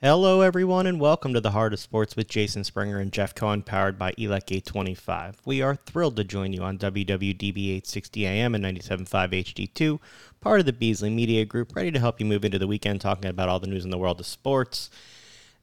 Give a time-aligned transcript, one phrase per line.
[0.00, 3.64] Hello, everyone, and welcome to the Heart of Sports with Jason Springer and Jeff Cohen,
[3.64, 5.40] powered by ELEC 825.
[5.44, 9.98] We are thrilled to join you on WWDB 860 AM and 97.5 HD2,
[10.40, 13.28] part of the Beasley Media Group, ready to help you move into the weekend talking
[13.28, 14.88] about all the news in the world of sports.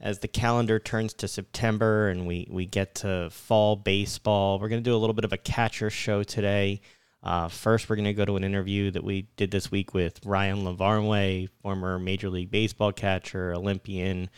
[0.02, 4.83] As the calendar turns to September and we, we get to fall baseball, we're going
[4.83, 6.81] to do a little bit of a catcher show today.
[7.26, 10.23] Uh, first, we're going to go to an interview that we did this week with
[10.23, 14.29] Ryan Lavarnway, former Major League Baseball catcher, Olympian.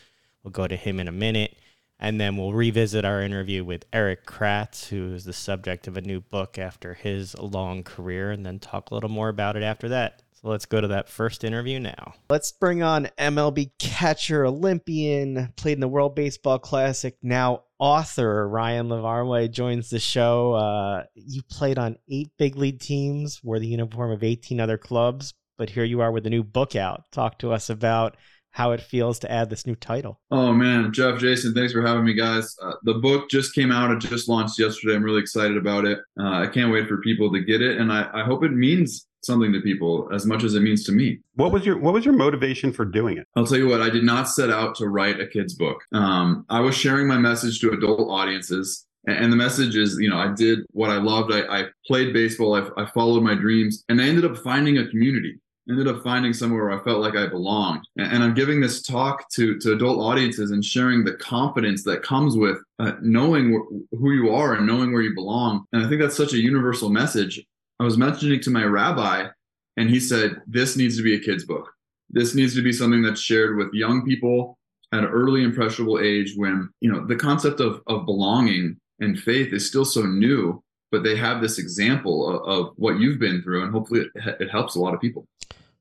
[0.42, 1.58] We'll go to him in a minute.
[2.00, 6.02] And then we'll revisit our interview with Erik Kratz, who is the subject of a
[6.02, 9.90] new book after his long career, and then talk a little more about it after
[9.90, 10.22] that.
[10.42, 12.14] So let's go to that first interview now.
[12.30, 18.88] Let's bring on MLB catcher, Olympian, played in the World Baseball Classic, now author Ryan
[18.88, 20.54] Lavarnway joins the show.
[20.54, 25.34] Uh, you played on eight big league teams, wore the uniform of 18 other clubs,
[25.58, 27.04] but here you are with a new book out.
[27.12, 28.16] Talk to us about
[28.52, 30.20] how it feels to add this new title.
[30.32, 32.56] Oh man, Jeff, Jason, thanks for having me, guys.
[32.62, 34.96] Uh, the book just came out; it just launched yesterday.
[34.96, 36.00] I'm really excited about it.
[36.20, 39.07] Uh, I can't wait for people to get it, and I, I hope it means
[39.28, 41.20] something to people as much as it means to me.
[41.36, 43.28] What was your What was your motivation for doing it?
[43.36, 43.82] I'll tell you what.
[43.82, 45.84] I did not set out to write a kid's book.
[45.94, 48.86] Um, I was sharing my message to adult audiences.
[49.06, 51.32] And the message is, you know, I did what I loved.
[51.32, 52.56] I, I played baseball.
[52.56, 55.40] I, I followed my dreams, and I ended up finding a community
[55.70, 57.82] ended up finding somewhere where I felt like I belonged.
[57.98, 62.38] And I'm giving this talk to, to adult audiences and sharing the confidence that comes
[62.38, 65.66] with uh, knowing wh- who you are and knowing where you belong.
[65.74, 67.44] And I think that's such a universal message.
[67.80, 69.28] I was mentioning to my rabbi,
[69.78, 71.72] and he said, This needs to be a kid's book.
[72.10, 74.58] This needs to be something that's shared with young people
[74.94, 79.54] at an early impressionable age when, you know, the concept of, of belonging and faith
[79.54, 83.64] is still so new, but they have this example of, of what you've been through,
[83.64, 85.28] and hopefully it, it helps a lot of people.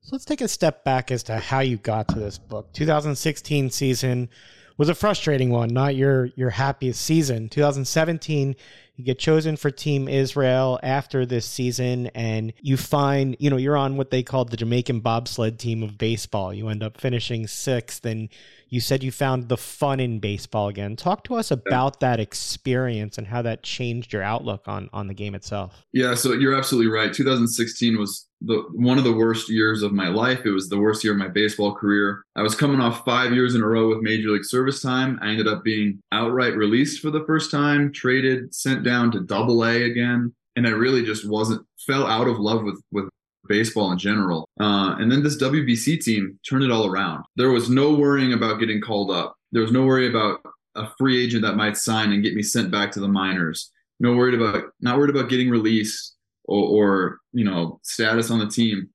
[0.01, 2.71] So let's take a step back as to how you got to this book.
[2.73, 4.29] 2016 season
[4.77, 7.49] was a frustrating one, not your your happiest season.
[7.49, 8.55] 2017
[8.97, 13.77] you get chosen for Team Israel after this season, and you find, you know, you're
[13.77, 16.51] on what they called the Jamaican bobsled team of baseball.
[16.51, 18.29] You end up finishing sixth, and
[18.69, 20.95] you said you found the fun in baseball again.
[20.95, 25.13] Talk to us about that experience and how that changed your outlook on on the
[25.13, 25.85] game itself.
[25.93, 27.13] Yeah, so you're absolutely right.
[27.13, 30.45] 2016 was the one of the worst years of my life.
[30.45, 32.23] It was the worst year of my baseball career.
[32.35, 35.17] I was coming off five years in a row with major league service time.
[35.21, 39.65] I ended up being outright released for the first time, traded, sent down to double
[39.65, 40.33] A again.
[40.55, 43.09] And I really just wasn't fell out of love with with
[43.47, 44.47] baseball in general.
[44.59, 47.23] Uh, and then this WBC team turned it all around.
[47.35, 49.35] There was no worrying about getting called up.
[49.51, 50.39] There was no worry about
[50.75, 53.71] a free agent that might sign and get me sent back to the minors.
[53.99, 56.15] No worried about not worried about getting released
[56.45, 58.89] or, or you know status on the team.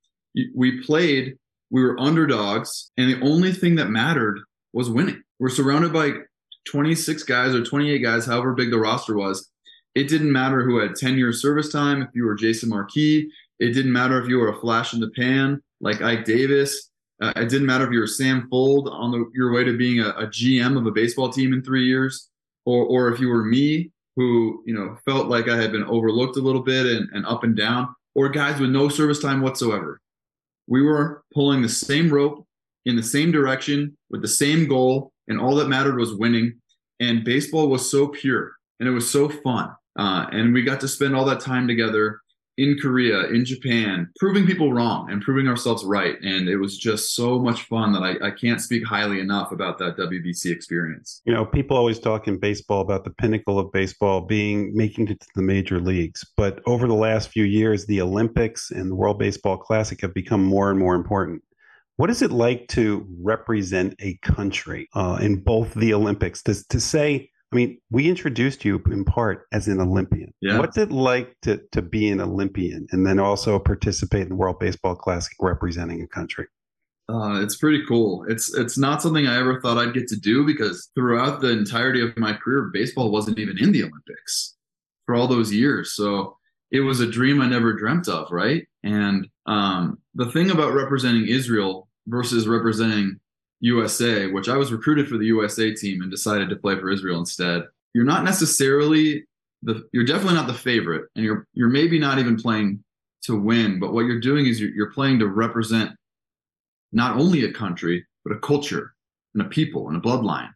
[0.55, 1.37] We played.
[1.71, 4.41] We were underdogs, and the only thing that mattered
[4.73, 5.23] was winning.
[5.39, 6.13] We're surrounded by
[6.71, 9.49] 26 guys or 28 guys, however big the roster was.
[9.95, 12.03] It didn't matter who had 10 years service time.
[12.03, 13.31] If you were Jason Marquis,
[13.63, 16.91] it didn't matter if you were a flash in the pan like Ike Davis.
[17.23, 20.01] Uh, it didn't matter if you were Sam Fuld on the, your way to being
[20.01, 22.29] a, a GM of a baseball team in three years,
[22.67, 26.37] or or if you were me who you know felt like I had been overlooked
[26.37, 30.01] a little bit and, and up and down, or guys with no service time whatsoever.
[30.67, 32.45] We were pulling the same rope
[32.87, 36.59] in the same direction with the same goal, and all that mattered was winning.
[36.99, 39.71] And baseball was so pure and it was so fun.
[39.97, 42.22] Uh, and we got to spend all that time together
[42.59, 46.21] in Korea, in Japan, proving people wrong and proving ourselves right.
[46.21, 49.79] And it was just so much fun that I, I can't speak highly enough about
[49.79, 51.23] that WBC experience.
[51.25, 55.21] You know, people always talk in baseball about the pinnacle of baseball being making it
[55.21, 56.27] to the major leagues.
[56.37, 60.45] But over the last few years, the Olympics and the World Baseball Classic have become
[60.45, 61.43] more and more important.
[61.97, 66.43] What is it like to represent a country uh, in both the Olympics?
[66.45, 70.33] To, to say, I mean, we introduced you in part as an Olympian.
[70.41, 70.59] Yeah.
[70.59, 74.59] What's it like to to be an Olympian and then also participate in the World
[74.59, 76.47] Baseball Classic representing a country?
[77.09, 78.25] Uh, it's pretty cool.
[78.29, 82.01] It's it's not something I ever thought I'd get to do because throughout the entirety
[82.01, 84.57] of my career, baseball wasn't even in the Olympics
[85.05, 85.95] for all those years.
[85.95, 86.39] So
[86.71, 88.67] it was a dream I never dreamt of, right?
[88.83, 93.21] And um, the thing about representing Israel versus representing
[93.63, 97.21] USA, which I was recruited for the USA team and decided to play for Israel
[97.21, 97.63] instead.
[97.95, 99.25] You're not necessarily
[99.63, 102.83] the you're definitely not the favorite and you're you're maybe not even playing
[103.23, 105.93] to win, but what you're doing is you're, you're playing to represent
[106.91, 108.95] not only a country, but a culture
[109.35, 110.51] and a people and a bloodline.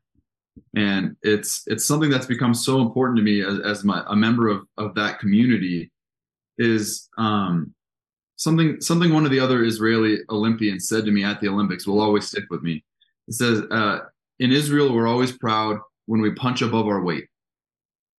[0.74, 4.48] And it's it's something that's become so important to me as, as my a member
[4.48, 5.92] of, of that community
[6.58, 7.72] is um
[8.34, 12.00] something something one of the other Israeli Olympians said to me at the Olympics will
[12.00, 12.82] always stick with me
[13.28, 14.00] it says, uh,
[14.38, 17.24] in Israel, we're always proud when we punch above our weight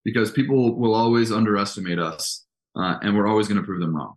[0.03, 2.45] because people will always underestimate us
[2.75, 4.15] uh, and we're always going to prove them wrong.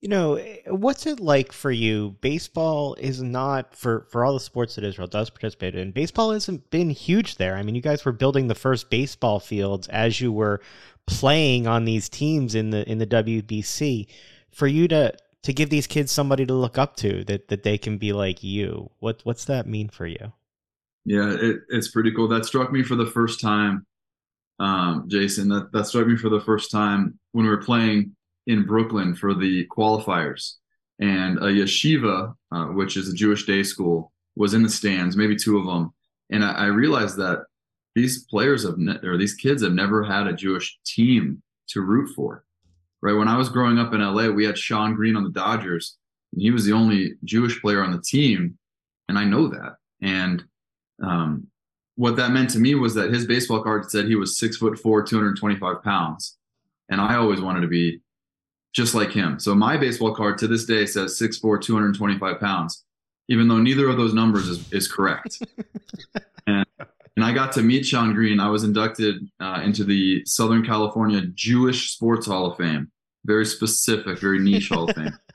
[0.00, 2.16] You know, what's it like for you?
[2.22, 5.90] Baseball is not for for all the sports that Israel does participate in.
[5.90, 7.54] Baseball hasn't been huge there.
[7.54, 10.62] I mean, you guys were building the first baseball fields as you were
[11.06, 14.06] playing on these teams in the in the WBC.
[14.50, 15.12] For you to
[15.42, 18.42] to give these kids somebody to look up to that that they can be like
[18.42, 18.90] you.
[18.98, 20.32] What what's that mean for you?
[21.04, 22.28] Yeah, it, it's pretty cool.
[22.28, 23.86] That struck me for the first time,
[24.58, 25.48] um, Jason.
[25.48, 28.14] That that struck me for the first time when we were playing
[28.46, 30.54] in Brooklyn for the qualifiers,
[30.98, 35.36] and a yeshiva, uh, which is a Jewish day school, was in the stands, maybe
[35.36, 35.92] two of them,
[36.30, 37.44] and I, I realized that
[37.94, 42.10] these players have ne- or these kids have never had a Jewish team to root
[42.14, 42.44] for.
[43.02, 45.96] Right when I was growing up in LA, we had Shawn Green on the Dodgers,
[46.32, 48.58] and he was the only Jewish player on the team,
[49.08, 49.76] and I know that.
[50.02, 50.44] And
[51.02, 51.46] um,
[51.96, 54.78] what that meant to me was that his baseball card said he was six foot
[54.78, 56.36] four, 225 pounds.
[56.88, 58.00] And I always wanted to be
[58.72, 59.38] just like him.
[59.38, 62.84] So my baseball card to this day says 6'4, 225 pounds,
[63.28, 65.42] even though neither of those numbers is, is correct.
[66.46, 66.66] and,
[67.16, 68.40] and I got to meet Shawn Green.
[68.40, 72.90] I was inducted uh, into the Southern California Jewish Sports Hall of Fame,
[73.24, 75.18] very specific, very niche Hall of Fame.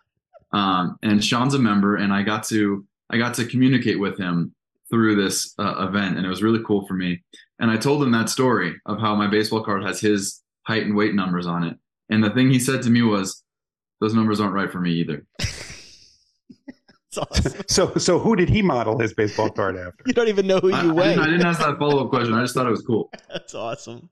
[0.51, 4.55] Um, and Shawn's a member, and I got to I got to communicate with him
[4.89, 7.21] through this uh, event, and it was really cool for me.
[7.59, 10.95] And I told him that story of how my baseball card has his height and
[10.95, 11.77] weight numbers on it.
[12.09, 13.43] And the thing he said to me was,
[13.99, 15.25] "Those numbers aren't right for me either."
[17.17, 17.63] awesome.
[17.67, 20.03] so, so who did he model his baseball card after?
[20.05, 21.03] You don't even know who you I, weigh.
[21.03, 22.33] I didn't, I didn't ask that follow up question.
[22.33, 23.11] I just thought it was cool.
[23.29, 24.09] That's awesome.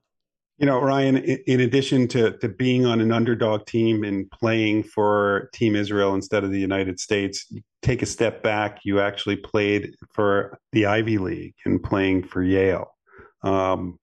[0.58, 5.50] You know, Ryan, in addition to, to being on an underdog team and playing for
[5.52, 7.52] Team Israel instead of the United States,
[7.82, 8.78] take a step back.
[8.84, 12.86] You actually played for the Ivy League and playing for Yale.
[13.42, 13.98] Um,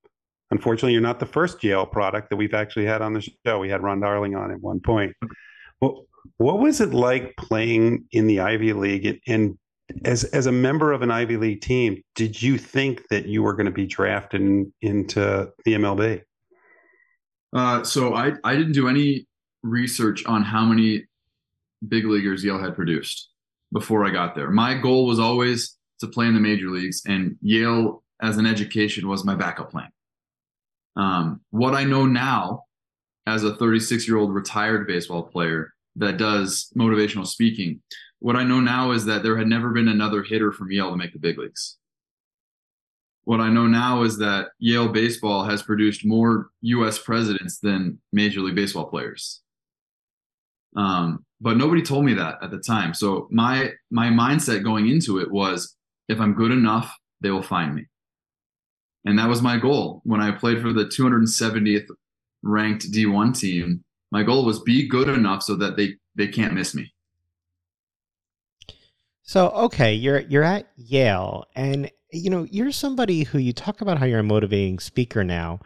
[0.51, 3.59] unfortunately, you're not the first Yale product that we've actually had on the show.
[3.59, 5.15] We had Ron Darling on at one point.
[5.79, 6.05] Well,
[6.41, 9.57] what was it like playing in the Ivy League and,
[10.05, 13.53] as as a member of an Ivy League team, did you think that you were
[13.53, 16.21] going to be drafted in, into the MLB?
[17.53, 19.27] Uh, so I I didn't do any
[19.63, 21.05] research on how many
[21.87, 23.29] big leaguers Yale had produced
[23.73, 24.49] before I got there.
[24.49, 29.09] My goal was always to play in the major leagues, and Yale as an education
[29.09, 29.89] was my backup plan.
[30.95, 32.63] Um, what I know now,
[33.27, 37.81] as a 36 year old retired baseball player that does motivational speaking,
[38.19, 40.97] what I know now is that there had never been another hitter from Yale to
[40.97, 41.77] make the big leagues
[43.23, 46.99] what I know now is that Yale baseball has produced more U.S.
[46.99, 49.41] presidents than Major League Baseball players.
[50.75, 52.93] Um, but nobody told me that at the time.
[52.93, 55.75] So my my mindset going into it was,
[56.07, 57.85] if I'm good enough, they will find me,
[59.05, 61.87] and that was my goal when I played for the 270th
[62.41, 63.83] ranked D1 team.
[64.11, 66.93] My goal was be good enough so that they they can't miss me.
[69.23, 73.97] So okay, you're you're at Yale, and you know, you're somebody who you talk about
[73.97, 75.59] how you're a motivating speaker now.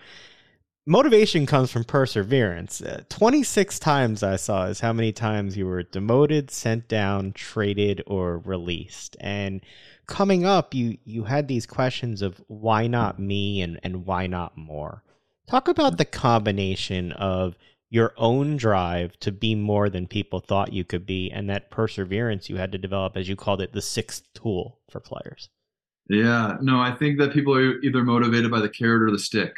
[0.88, 2.80] Motivation comes from perseverance.
[2.80, 8.03] Uh, 26 times I saw is how many times you were demoted, sent down, traded,
[8.06, 9.18] or released.
[9.19, 9.62] And
[10.06, 14.56] coming up, you you had these questions of why not me and, and why not
[14.56, 15.02] more.
[15.47, 17.56] Talk about the combination of
[17.89, 22.49] your own drive to be more than people thought you could be and that perseverance
[22.49, 25.49] you had to develop, as you called it, the sixth tool for players.
[26.09, 29.56] Yeah, no, I think that people are either motivated by the carrot or the stick,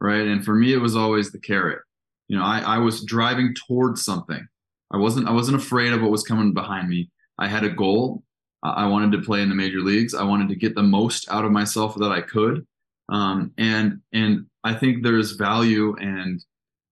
[0.00, 0.26] right?
[0.26, 1.80] And for me, it was always the carrot.
[2.28, 4.46] You know, I, I was driving towards something.
[4.90, 7.10] I wasn't I wasn't afraid of what was coming behind me.
[7.38, 8.22] I had a goal.
[8.62, 10.14] I wanted to play in the major leagues.
[10.14, 12.66] I wanted to get the most out of myself that I could.
[13.10, 16.42] Um, and and I think there's value and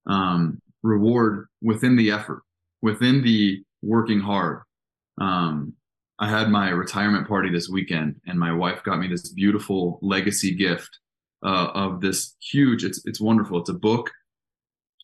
[0.06, 2.42] um, reward within the effort,
[2.80, 4.62] within the working hard.
[5.20, 5.74] Um,
[6.18, 10.54] I had my retirement party this weekend, and my wife got me this beautiful legacy
[10.54, 10.98] gift
[11.44, 12.84] uh, of this huge.
[12.84, 13.58] It's it's wonderful.
[13.58, 14.10] It's a book.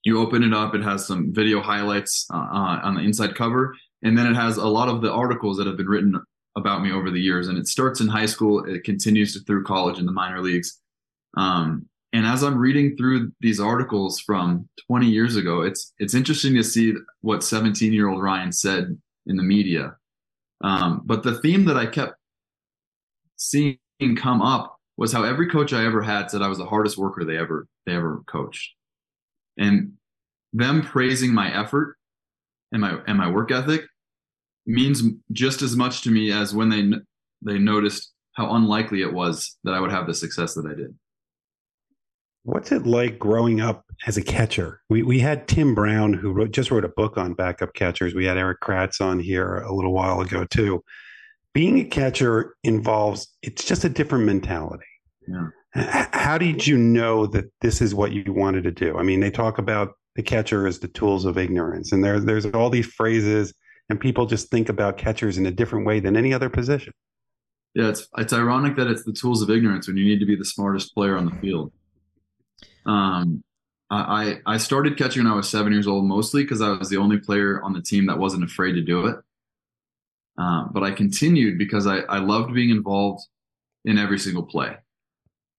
[0.05, 0.75] You open it up.
[0.75, 4.57] It has some video highlights uh, uh, on the inside cover, and then it has
[4.57, 6.21] a lot of the articles that have been written
[6.57, 7.49] about me over the years.
[7.49, 8.65] And it starts in high school.
[8.65, 10.81] It continues through college and the minor leagues.
[11.37, 16.55] Um, and as I'm reading through these articles from 20 years ago, it's it's interesting
[16.55, 18.97] to see what 17 year old Ryan said
[19.27, 19.97] in the media
[20.61, 22.15] um, but the theme that I kept
[23.37, 23.79] seeing
[24.17, 27.25] come up was how every coach I ever had said I was the hardest worker
[27.25, 28.75] they ever they ever coached,
[29.57, 29.93] and
[30.53, 31.97] them praising my effort
[32.73, 33.83] and my and my work ethic
[34.67, 36.91] means just as much to me as when they
[37.43, 40.95] they noticed how unlikely it was that I would have the success that I did.
[42.49, 44.81] What's it like growing up as a catcher?
[44.89, 48.15] We we had Tim Brown who wrote, just wrote a book on backup catchers.
[48.15, 50.83] We had Erik Kratz on here a little while ago too.
[51.53, 54.87] Being a catcher involves it's just a different mentality.
[55.29, 55.49] Yeah.
[55.75, 58.97] How did you know that this is what you wanted to do?
[58.97, 62.47] I mean, they talk about the catcher as the tools of ignorance, and there's there's
[62.47, 63.53] all these phrases,
[63.91, 66.95] and people just think about catchers in a different way than any other position.
[67.75, 70.35] Yeah, it's it's ironic that it's the tools of ignorance when you need to be
[70.35, 71.73] the smartest player on the field.
[72.87, 73.43] Um,
[73.91, 76.99] I I started catching when I was seven years old, mostly because I was the
[76.99, 79.17] only player on the team that wasn't afraid to do it.
[80.37, 83.27] Um, but I continued because I I loved being involved
[83.85, 84.77] in every single play,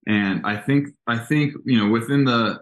[0.08, 2.62] and I think I think you know within the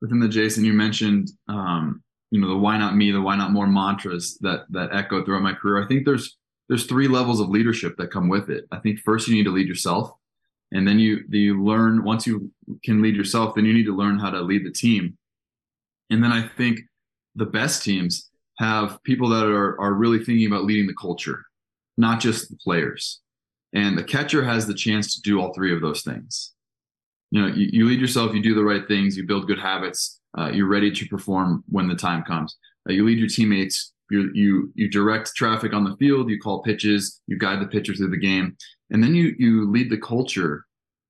[0.00, 3.52] within the Jason you mentioned um, you know the why not me the why not
[3.52, 5.84] more mantras that that echo throughout my career.
[5.84, 8.64] I think there's there's three levels of leadership that come with it.
[8.72, 10.12] I think first you need to lead yourself
[10.72, 12.50] and then you you learn once you
[12.84, 15.16] can lead yourself then you need to learn how to lead the team.
[16.10, 16.80] And then i think
[17.36, 21.44] the best teams have people that are are really thinking about leading the culture
[22.00, 23.20] not just the players.
[23.72, 26.52] And the catcher has the chance to do all three of those things.
[27.30, 30.20] You know you, you lead yourself you do the right things you build good habits
[30.36, 32.56] uh, you're ready to perform when the time comes.
[32.88, 36.62] Uh, you lead your teammates you you you direct traffic on the field you call
[36.62, 38.56] pitches you guide the pitcher through the game
[38.90, 40.64] and then you you lead the culture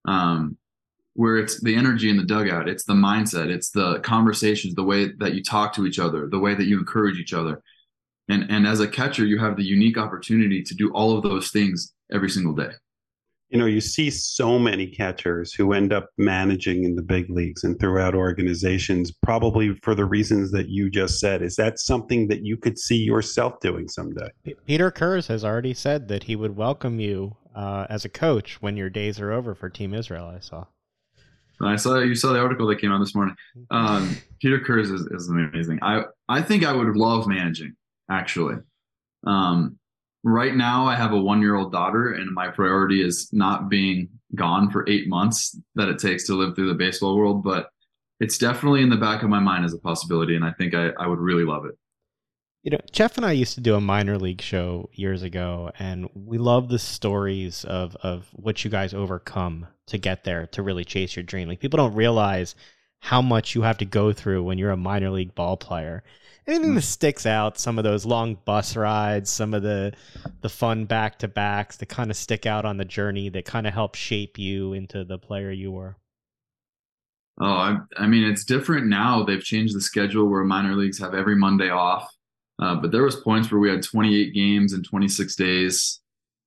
[0.07, 0.57] um,
[1.15, 5.11] where it's the energy in the dugout it's the mindset it's the conversations the way
[5.19, 7.63] that you talk to each other the way that you encourage each other.
[8.29, 11.51] And and as a catcher you have the unique opportunity to do all of those
[11.51, 12.71] things every single day.
[13.49, 17.65] You know you see so many catchers who end up managing in the big leagues
[17.65, 21.43] and throughout organizations probably for the reasons that you just said.
[21.43, 24.29] Is that something that you could see yourself doing someday?
[24.65, 28.77] Peter kurz has already said that he would welcome you uh, as a coach when
[28.77, 30.27] your days are over for Team Israel.
[30.27, 30.67] I saw.
[31.63, 33.37] I saw you saw the article that came out this morning.
[33.71, 35.79] Um, Peter Kurz is, is amazing.
[35.83, 37.75] I I think I would love managing
[38.11, 38.57] actually.
[39.27, 39.79] Um,
[40.25, 44.09] right now, I have a one year old daughter, and my priority is not being
[44.35, 47.43] gone for eight months that it takes to live through the baseball world.
[47.43, 47.69] But
[48.21, 50.91] it's definitely in the back of my mind as a possibility, and I think I,
[50.99, 51.77] I would really love it.
[52.63, 56.11] You know, Jeff and I used to do a minor league show years ago, and
[56.15, 60.85] we love the stories of of what you guys overcome to get there to really
[60.85, 61.49] chase your dream.
[61.49, 62.55] Like people don't realize
[62.99, 66.05] how much you have to go through when you're a minor league ball player.
[66.47, 66.85] Anything that mm.
[66.85, 69.95] sticks out, some of those long bus rides, some of the
[70.43, 73.67] the fun back to backs that kind of stick out on the journey that kind
[73.67, 75.97] of help shape you into the player you were.
[77.41, 79.23] Oh, I, I mean, it's different now.
[79.23, 82.07] They've changed the schedule where minor leagues have every Monday off
[82.61, 86.01] uh, but there was points where we had 28 games in 26 days.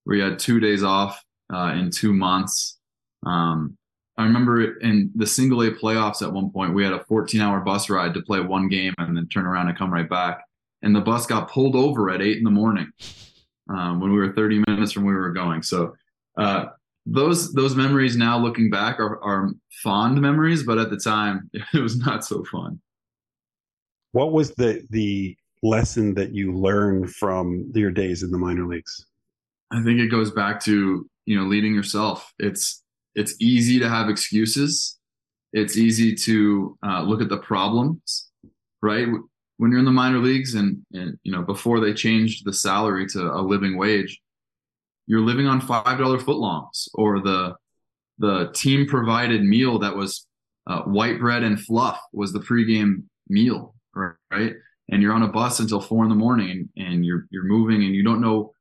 [0.03, 2.77] Where we had two days off uh, in two months.
[3.25, 3.77] Um,
[4.17, 7.61] I remember in the single A playoffs at one point, we had a 14 hour
[7.61, 10.43] bus ride to play one game and then turn around and come right back.
[10.83, 12.91] And the bus got pulled over at eight in the morning
[13.69, 15.63] um, when we were 30 minutes from where we were going.
[15.63, 15.95] So
[16.37, 16.65] uh,
[17.05, 19.51] those those memories now looking back are, are
[19.81, 22.79] fond memories, but at the time it was not so fun.
[24.11, 29.05] What was the the lesson that you learned from your days in the minor leagues?
[29.71, 32.31] I think it goes back to you know leading yourself.
[32.37, 32.83] It's
[33.15, 34.99] it's easy to have excuses.
[35.53, 38.29] It's easy to uh, look at the problems,
[38.81, 39.07] right?
[39.57, 43.07] When you're in the minor leagues and, and you know before they changed the salary
[43.07, 44.19] to a living wage,
[45.07, 47.55] you're living on five dollar footlongs or the
[48.19, 50.27] the team provided meal that was
[50.67, 54.53] uh, white bread and fluff was the pregame meal, right?
[54.89, 57.95] And you're on a bus until four in the morning and, you're you're moving and
[57.95, 58.53] you don't know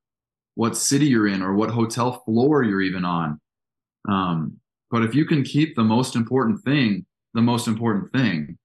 [0.55, 3.39] what city you're in or what hotel floor you're even on.
[4.07, 4.57] Um,
[4.91, 8.57] but if you can keep the most important thing the most important thing,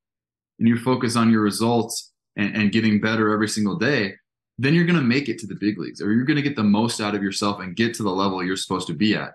[0.59, 4.15] and you focus on your results and, and getting better every single day,
[4.59, 6.57] then you're going to make it to the big leagues or you're going to get
[6.57, 9.35] the most out of yourself and get to the level you're supposed to be at.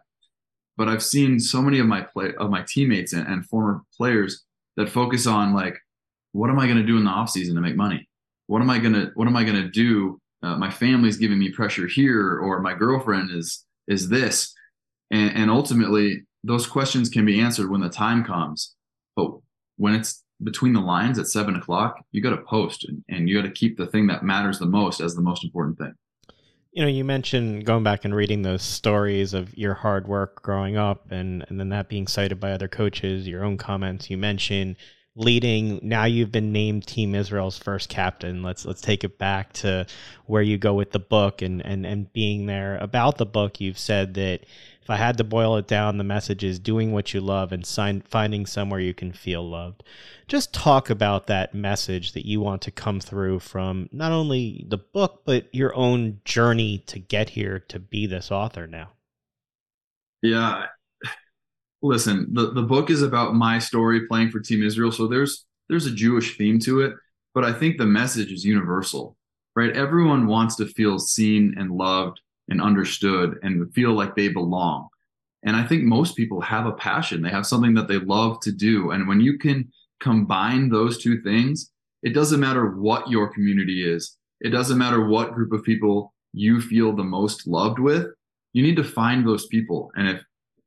[0.75, 4.43] But I've seen so many of my play of my teammates and, and former players
[4.75, 5.77] that focus on like,
[6.33, 8.07] what am I going to do in the off season to make money?
[8.47, 10.19] What am I gonna what am I gonna do?
[10.41, 14.53] Uh, my family's giving me pressure here, or my girlfriend is is this,
[15.11, 18.75] and, and ultimately those questions can be answered when the time comes.
[19.15, 19.31] But
[19.77, 23.41] when it's between the lines at seven o'clock, you got to post and, and you
[23.41, 25.93] got to keep the thing that matters the most as the most important thing.
[26.73, 30.75] You know, you mentioned going back and reading those stories of your hard work growing
[30.75, 34.09] up and, and then that being cited by other coaches, your own comments.
[34.09, 34.77] You mentioned
[35.15, 39.85] leading now you've been named team israel's first captain let's let's take it back to
[40.25, 43.77] where you go with the book and and and being there about the book you've
[43.77, 44.43] said that
[44.83, 47.65] if I had to boil it down, the message is doing what you love and
[47.65, 49.81] sign, finding somewhere you can feel loved.
[50.27, 54.77] Just talk about that message that you want to come through from not only the
[54.77, 58.89] book, but your own journey to get here to be this author now.
[60.21, 60.65] Yeah.
[61.83, 64.91] Listen, the, the book is about my story playing for Team Israel.
[64.91, 66.93] So there's there's a Jewish theme to it,
[67.33, 69.17] but I think the message is universal,
[69.55, 69.75] right?
[69.75, 74.87] Everyone wants to feel seen and loved and understood and feel like they belong.
[75.43, 77.21] And I think most people have a passion.
[77.21, 78.91] They have something that they love to do.
[78.91, 81.69] And when you can combine those two things,
[82.01, 84.17] it doesn't matter what your community is.
[84.39, 88.07] It doesn't matter what group of people you feel the most loved with.
[88.53, 89.91] You need to find those people.
[89.95, 90.21] And if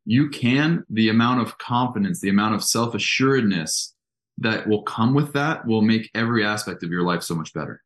[0.07, 3.95] you can, the amount of confidence, the amount of self assuredness
[4.39, 7.83] that will come with that will make every aspect of your life so much better.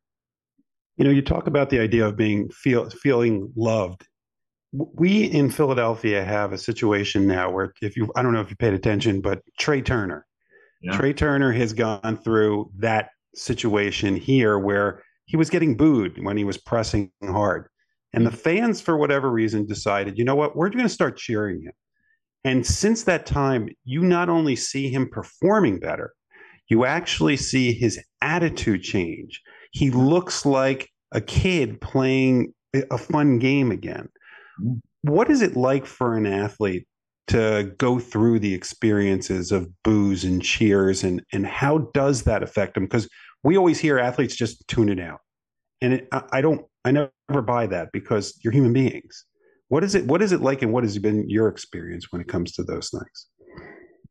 [0.97, 4.07] You know, you talk about the idea of being feel feeling loved.
[4.71, 8.55] We in Philadelphia have a situation now where if you I don't know if you
[8.55, 10.25] paid attention, but Trea Turner.
[10.81, 10.97] Yeah.
[10.97, 16.43] Trea Turner has gone through that situation here where he was getting booed when he
[16.43, 17.67] was pressing hard.
[18.13, 21.61] And the fans, for whatever reason, decided, you know what, we're going to start cheering
[21.61, 21.71] him.
[22.43, 26.13] And since that time, you not only see him performing better,
[26.69, 29.41] you actually see his attitude change.
[29.71, 34.07] He looks like a kid playing a fun game again.
[34.63, 34.79] Mm.
[35.03, 36.85] What is it like for an athlete
[37.27, 42.73] to go through the experiences of boos and cheers and and how does that affect
[42.73, 43.07] them because
[43.43, 45.19] we always hear athletes just tune it out
[45.81, 49.25] and it, I, I, don't i never buy that because you're human beings
[49.71, 52.27] what is it what is it like and what has been your experience when it
[52.27, 53.27] comes to those things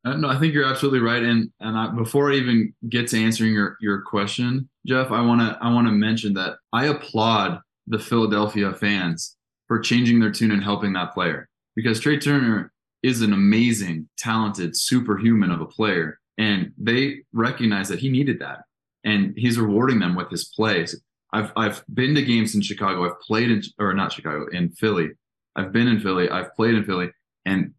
[0.03, 1.23] uh, no, I think you're absolutely right.
[1.23, 5.43] And and I, before I even get to answering your your question, Jeff, I want
[5.43, 9.37] to I want to mention that I applaud the Philadelphia fans
[9.69, 14.75] for changing their tune and helping that player because Trea Turner is an amazing, talented,
[14.75, 18.61] superhuman of a player, and they recognize that he needed that,
[19.05, 20.99] and he's rewarding them with his plays.
[21.35, 23.05] I've I've been to games in Chicago.
[23.05, 25.11] I've played in or not Chicago in Philly.
[25.57, 26.29] I've been in Philly.
[26.29, 27.11] I've played in Philly,
[27.45, 27.75] and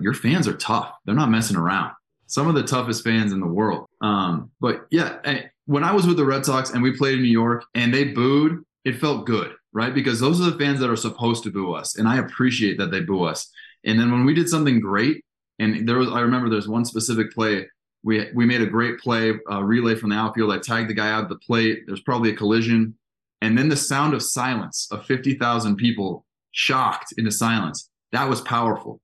[0.00, 0.94] your fans are tough.
[1.04, 1.92] They're not messing around.
[2.26, 3.86] Some of the toughest fans in the world.
[4.00, 7.22] Um, but yeah, eh, when I was with the Red Sox and we played in
[7.22, 9.94] New York and they booed, it felt good, right?
[9.94, 12.90] Because those are the fans that are supposed to boo us, and I appreciate that
[12.90, 13.50] they boo us.
[13.84, 15.24] And then when we did something great,
[15.58, 17.66] and there was, I remember there's one specific play.
[18.02, 20.52] We we made a great play, uh, relay from the outfield.
[20.52, 21.84] I tagged the guy out of the plate.
[21.86, 22.96] There's probably a collision,
[23.42, 27.90] and then the sound of silence of 50,000 people shocked into silence.
[28.12, 29.00] That was powerful.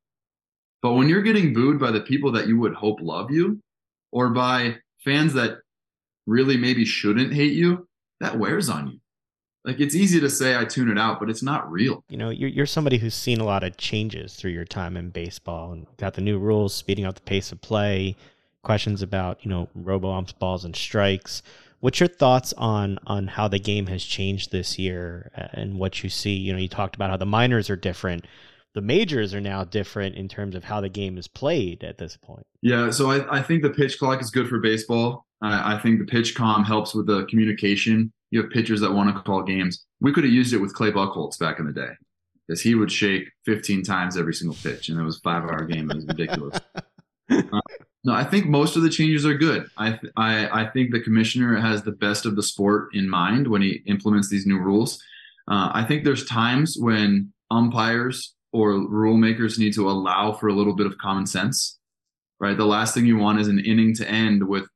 [0.83, 3.61] But when you're getting booed by the people that you would hope love you,
[4.13, 5.59] or by fans that
[6.27, 7.89] really maybe shouldn't hate you,
[8.21, 8.99] that wears on you.
[9.65, 12.05] Like it's easy to say I tune it out, but it's not real.
[12.09, 15.11] You know, you're you're somebody who's seen a lot of changes through your time in
[15.11, 18.17] baseball and got the new rules speeding up the pace of play,
[18.63, 21.43] questions about, you know, robo umps, balls and strikes.
[21.81, 26.11] What's your thoughts on on how the game has changed this year and what you
[26.11, 26.35] see?
[26.35, 28.25] You know, you talked about how the minors are different
[28.79, 32.17] the majors are now different in terms of how the game is played at this
[32.17, 32.47] point.
[32.63, 35.27] Yeah, so I, I think the pitch clock is good for baseball.
[35.43, 38.13] I, I think the PitchCom helps with the communication.
[38.31, 39.85] You have pitchers that want to call games.
[40.01, 41.91] We could have used it with Clay Buchholz back in the day,
[42.47, 45.91] because he would shake 15 times every single pitch, and it was five hour game.
[45.91, 46.61] It was ridiculous.
[47.31, 47.61] uh,
[48.05, 49.69] no, I think most of the changes are good.
[49.77, 53.63] I, I I think the commissioner has the best of the sport in mind when
[53.63, 55.03] he implements these new rules.
[55.51, 60.53] Uh, I think there's times when umpires or rule makers need to allow for a
[60.53, 61.79] little bit of common sense,
[62.39, 62.57] right?
[62.57, 64.67] The last thing you want is an inning to end with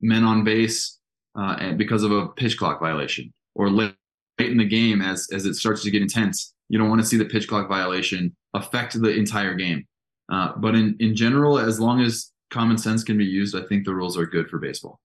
[0.00, 0.98] men on base
[1.38, 3.94] uh, because of a pitch clock violation or late,
[4.38, 6.54] late in the game as as it starts to get intense.
[6.68, 9.86] You don't want to see the pitch clock violation affect the entire game.
[10.30, 13.84] Uh, but in in general, as long as common sense can be used, I think
[13.84, 15.00] the rules are good for baseball.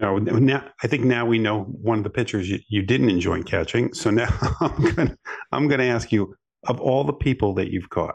[0.00, 3.42] No, now I think now we know one of the pitchers you, you didn't enjoy
[3.42, 3.92] catching.
[3.92, 4.28] So now
[4.60, 5.16] I'm gonna
[5.52, 6.34] I'm gonna ask you
[6.66, 8.14] of all the people that you've caught,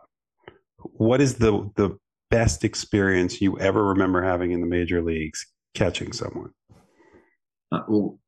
[0.80, 1.98] what is the the
[2.32, 6.52] best experience you ever remember having in the major leagues catching someone?
[7.72, 8.20] Uh, well,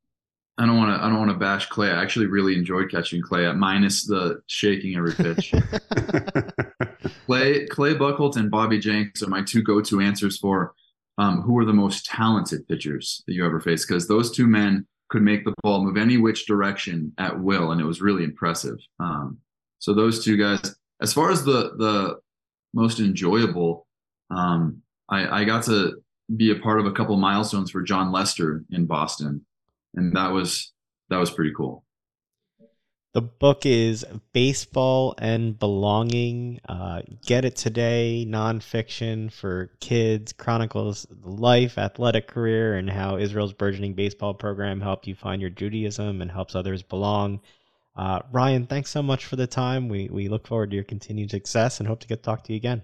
[0.58, 1.04] I don't want to.
[1.04, 1.92] I don't want to bash Clay.
[1.92, 5.54] I actually really enjoyed catching Clay, minus the shaking every pitch.
[7.26, 10.74] Clay, Clay Buchholz, and Bobby Jenks are my two go-to answers for
[11.18, 13.88] um, who are the most talented pitchers that you ever faced.
[13.88, 17.82] Because those two men could make the ball move any which direction at will, and
[17.82, 18.78] it was really impressive.
[19.00, 19.38] Um,
[19.80, 20.76] so those two guys.
[21.00, 22.20] As far as the the
[22.74, 23.88] most enjoyable,
[24.32, 26.02] um, I, I got to
[26.36, 29.46] be a part of a couple milestones for Jon Lester in Boston,
[29.94, 30.74] and that was
[31.10, 31.84] that was pretty cool.
[33.18, 36.60] The book is Baseball and Belonging.
[36.70, 43.54] Uh, get it today, nonfiction for kids, chronicles the life, athletic career, and how Israel's
[43.54, 47.42] burgeoning baseball program helped you find your Judaism and helps others belong.
[47.96, 49.90] Uh, Ryan, thanks so much for the time.
[49.90, 52.54] We, we look forward to your continued success and hope to get to talk to
[52.54, 52.84] you again.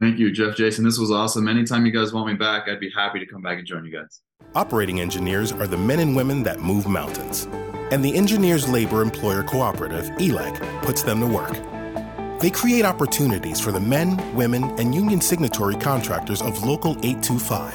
[0.00, 0.84] Thank you, Jeff Jason.
[0.84, 1.46] This was awesome.
[1.46, 3.92] Anytime you guys want me back, I'd be happy to come back and join you
[3.92, 4.22] guys.
[4.56, 7.46] Operating engineers are the men and women that move mountains.
[7.90, 11.56] And the Engineers Labor Employer Cooperative, ELEC, puts them to work.
[12.40, 17.72] They create opportunities for the men, women, and union signatory contractors of Local 825,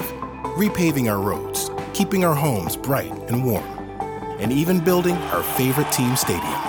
[0.56, 3.78] repaving our roads, keeping our homes bright and warm,
[4.38, 6.60] and even building our favorite team stadium.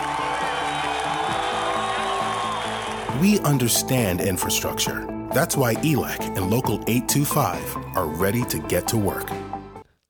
[3.21, 9.27] We understand infrastructure that's why ELEC and Local 825 are ready to get to work.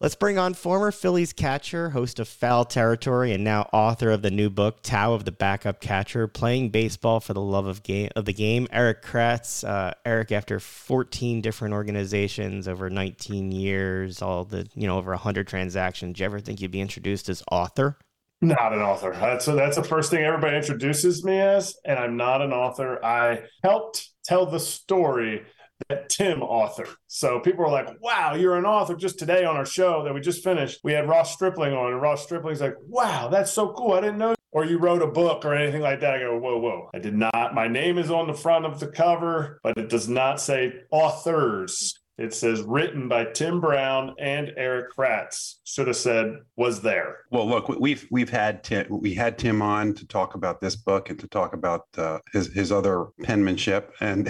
[0.04, 4.32] Let's bring on former Phillies catcher, host of Foul Territory, and now author of the
[4.32, 8.26] new book Tao of the Backup Catcher: Playing Baseball for the Love of Game of
[8.26, 8.68] the Game.
[8.70, 9.66] Erik Kratz.
[9.66, 15.48] Uh, Erik, after 14 different organizations over 19 years, all the you know over 100
[15.48, 16.18] transactions.
[16.18, 17.98] Do you ever think you'd be introduced as author?
[18.42, 19.14] Not an author.
[19.14, 23.00] That's a, that's the first thing everybody introduces me as, and I'm not an author.
[23.06, 25.44] I helped tell the story
[25.90, 26.94] that Tim authored.
[27.08, 28.96] So people are like, wow, you're an author.
[28.96, 32.02] Just today on our show that we just finished, we had Ross Stripling on, and
[32.02, 33.94] Ross Stripling's like, wow, that's so cool.
[33.94, 34.36] I didn't know.
[34.52, 36.14] Or you wrote a book or anything like that.
[36.14, 36.90] I go, whoa, whoa.
[36.94, 37.56] I did not.
[37.56, 42.00] My name is on the front of the cover, but it does not say authors.
[42.18, 45.56] It says written by Tim Brown and Erik Kratz.
[45.64, 47.18] Should have said was there.
[47.32, 51.10] Well, look, we've we've had Tim, we had Tim on to talk about this book
[51.10, 54.30] and to talk about uh, his his other penmanship and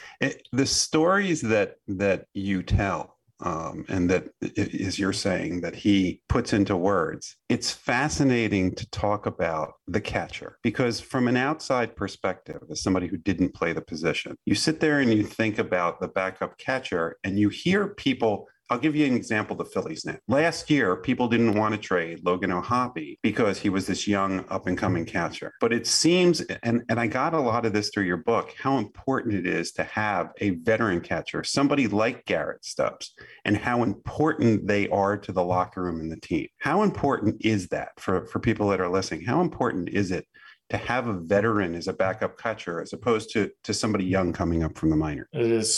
[0.20, 6.20] it, the stories that that you tell um, and that is you're saying that he
[6.28, 7.36] puts into words.
[7.48, 13.16] It's fascinating to talk about the catcher because, from an outside perspective, as somebody who
[13.16, 17.38] didn't play the position, you sit there and you think about the backup catcher and
[17.38, 20.16] you hear people I'll give you an example the Phillies now.
[20.28, 24.68] Last year, people didn't want to trade Logan O'Hoppe because he was this young up
[24.68, 25.52] and coming catcher.
[25.60, 28.78] But it seems, and, and I got a lot of this through your book, how
[28.78, 33.12] important it is to have a veteran catcher, somebody like Garrett Stubbs,
[33.44, 36.46] and how important they are to the locker room and the team.
[36.58, 39.24] How important is that for, for people that are listening?
[39.24, 40.26] How important is it
[40.70, 44.62] to have a veteran as a backup catcher as opposed to to somebody young coming
[44.62, 45.28] up from the minor.
[45.32, 45.76] It is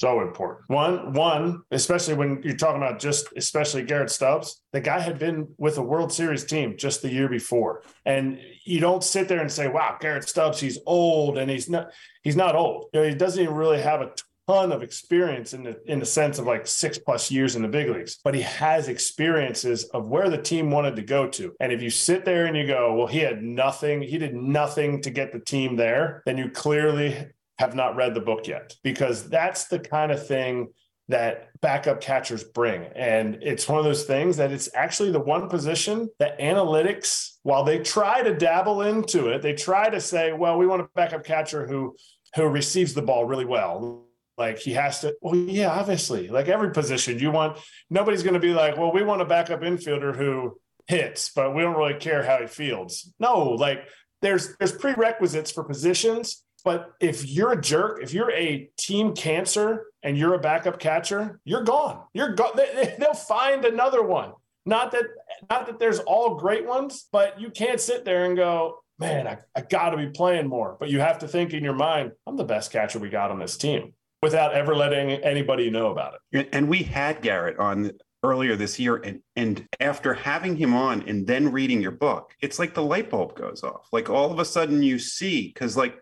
[0.00, 0.68] so important.
[0.68, 5.48] One, one, especially when you're talking about just especially Garrett Stubbs, the guy had been
[5.58, 9.52] with a World Series team just the year before, and you don't sit there and
[9.52, 11.90] say, "Wow, Garrett Stubbs, he's old," and he's not.
[12.22, 12.86] He's not old.
[12.92, 14.12] You know, he doesn't even really have a
[14.48, 17.68] ton of experience in the in the sense of like six plus years in the
[17.68, 21.54] big leagues, but he has experiences of where the team wanted to go to.
[21.60, 25.02] And if you sit there and you go, well, he had nothing, he did nothing
[25.02, 27.26] to get the team there, then you clearly
[27.60, 30.68] have not read the book yet because that's the kind of thing
[31.08, 32.84] that backup catchers bring.
[32.94, 37.64] And it's one of those things that it's actually the one position that analytics, while
[37.64, 41.24] they try to dabble into it, they try to say, well, we want a backup
[41.24, 41.94] catcher who
[42.36, 44.06] who receives the ball really well
[44.38, 47.58] like he has to, well, yeah, obviously, like every position you want,
[47.90, 51.60] nobody's going to be like, well, we want a backup infielder who hits, but we
[51.60, 53.12] don't really care how he fields.
[53.20, 53.80] No, like
[54.22, 59.86] there's there's prerequisites for positions, but if you're a jerk, if you're a team cancer
[60.02, 62.02] and you're a backup catcher, you're gone.
[62.12, 62.52] You're gone.
[62.56, 64.32] They, they'll find another one.
[64.66, 65.04] Not that
[65.48, 69.38] not that there's all great ones, but you can't sit there and go, man, I,
[69.56, 70.76] I got to be playing more.
[70.78, 73.38] But you have to think in your mind, I'm the best catcher we got on
[73.38, 76.50] this team without ever letting anybody know about it.
[76.52, 77.92] And we had Garrett on
[78.22, 82.58] earlier this year and and after having him on and then reading your book it's
[82.58, 85.98] like the light bulb goes off like all of a sudden you see because like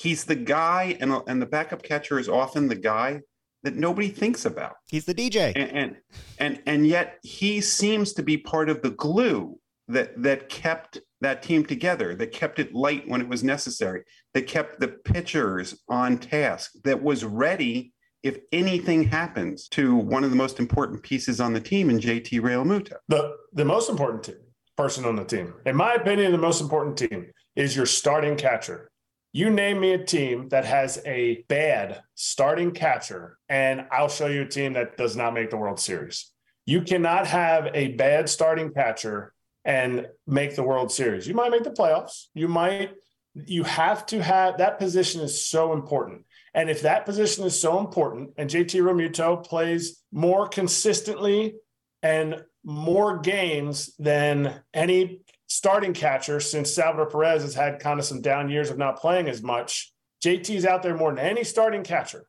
[0.00, 3.20] he's the guy and and the backup catcher is often the guy
[3.62, 5.96] that nobody thinks about he's the dj and and
[6.38, 9.58] and, and yet he seems to be part of the glue
[9.90, 14.02] that that kept that team together, that kept it light when it was necessary,
[14.34, 20.30] that kept the pitchers on task, that was ready if anything happens to one of
[20.30, 22.94] the most important pieces on the team in JT Realmuto.
[23.08, 24.36] The the most important team,
[24.76, 28.89] person on the team, in my opinion, the most important team is your starting catcher.
[29.32, 34.42] You name me a team that has a bad starting catcher, and I'll show you
[34.42, 36.32] a team that does not make the World Series.
[36.66, 39.32] You cannot have a bad starting catcher
[39.64, 41.28] and make the World Series.
[41.28, 42.26] You might make the playoffs.
[42.34, 42.90] You might,
[43.34, 46.24] you have to have that position is so important.
[46.52, 51.54] And if that position is so important and JT Realmuto plays more consistently
[52.02, 58.20] and more games than any starting catcher since Salvador Perez has had kind of some
[58.20, 59.92] down years of not playing as much.
[60.24, 62.24] JT's out there more than any starting catcher.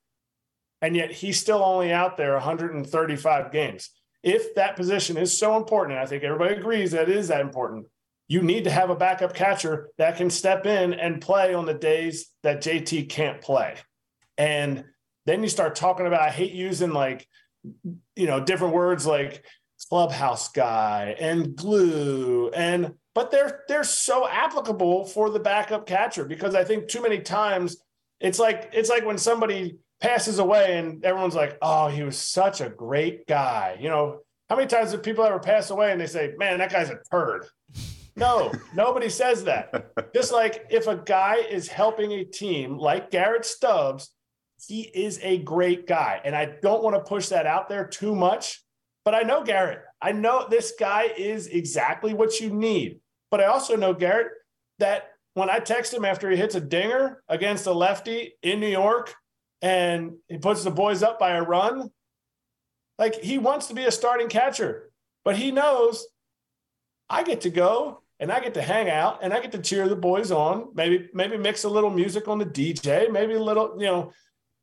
[0.82, 3.92] And yet he's still only out there 135 games.
[4.24, 7.42] If that position is so important, and I think everybody agrees that it is that
[7.42, 7.86] important,
[8.28, 11.76] you need to have a backup catcher that can step in and play on the
[11.76, 13.76] days that JT can't play.
[14.36, 14.84] And
[15.28, 17.28] then you start talking about, I hate using like,
[18.16, 19.46] you know, different words like
[19.90, 26.56] clubhouse guy and glue and but they're they're so applicable for the backup catcher because
[26.56, 27.78] I think too many times
[28.20, 32.62] it's like it's like when somebody passes away and everyone's like, "Oh, he was such
[32.62, 34.20] a great guy." You know,
[34.50, 37.00] how many times have people ever pass away and they say, "Man, that guy's a
[37.12, 37.46] turd."
[38.16, 39.92] No, nobody says that.
[40.14, 44.12] Just like if a guy is helping a team like Garrett Stubbs,
[44.68, 46.22] he is a great guy.
[46.24, 48.64] And I don't want to push that out there too much,
[49.04, 49.82] but I know Garrett.
[50.02, 53.01] I know this guy is exactly what you need.
[53.32, 54.28] But I also know Garrett
[54.80, 58.68] that when I text him after he hits a dinger against a lefty in New
[58.68, 59.16] York
[59.62, 61.90] and he puts the boys up by a run,
[63.00, 64.92] like he wants to be a starting catcher,
[65.24, 66.06] but he knows
[67.10, 69.88] I get to go and I get to hang out and I get to cheer
[69.88, 70.70] the boys on.
[70.76, 74.12] Maybe maybe mix a little music on the DJ, maybe a little, you know,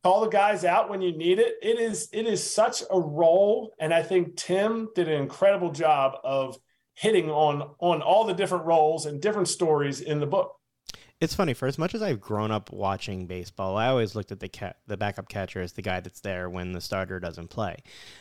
[0.05, 1.57] call the guys out when you need it.
[1.63, 6.19] It is it is such a role and I think Tim did an incredible job
[6.23, 6.59] of
[6.99, 10.55] hitting on on all the different roles and different stories in the book.
[11.21, 11.53] It's funny.
[11.53, 14.77] For as much as I've grown up watching baseball, I always looked at the cat,
[14.87, 17.77] the backup catcher as the guy that's there when the starter doesn't play.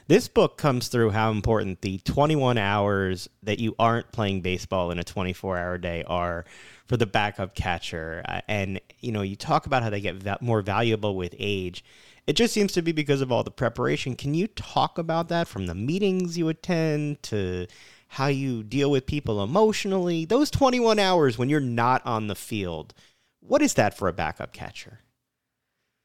[0.08, 4.98] This book comes through how important the 21 hours that you aren't playing baseball in
[4.98, 6.46] a 24 hour day are
[6.88, 8.24] for the backup catcher.
[8.28, 11.84] Uh, and you know, you talk about how they get more valuable with age.
[12.26, 14.16] It just seems to be because of all the preparation.
[14.16, 17.68] Can you talk about that from the meetings you attend to
[18.08, 22.93] how you deal with people emotionally, those 21 hours when you're not on the field.
[23.39, 25.00] What is that for a backup catcher?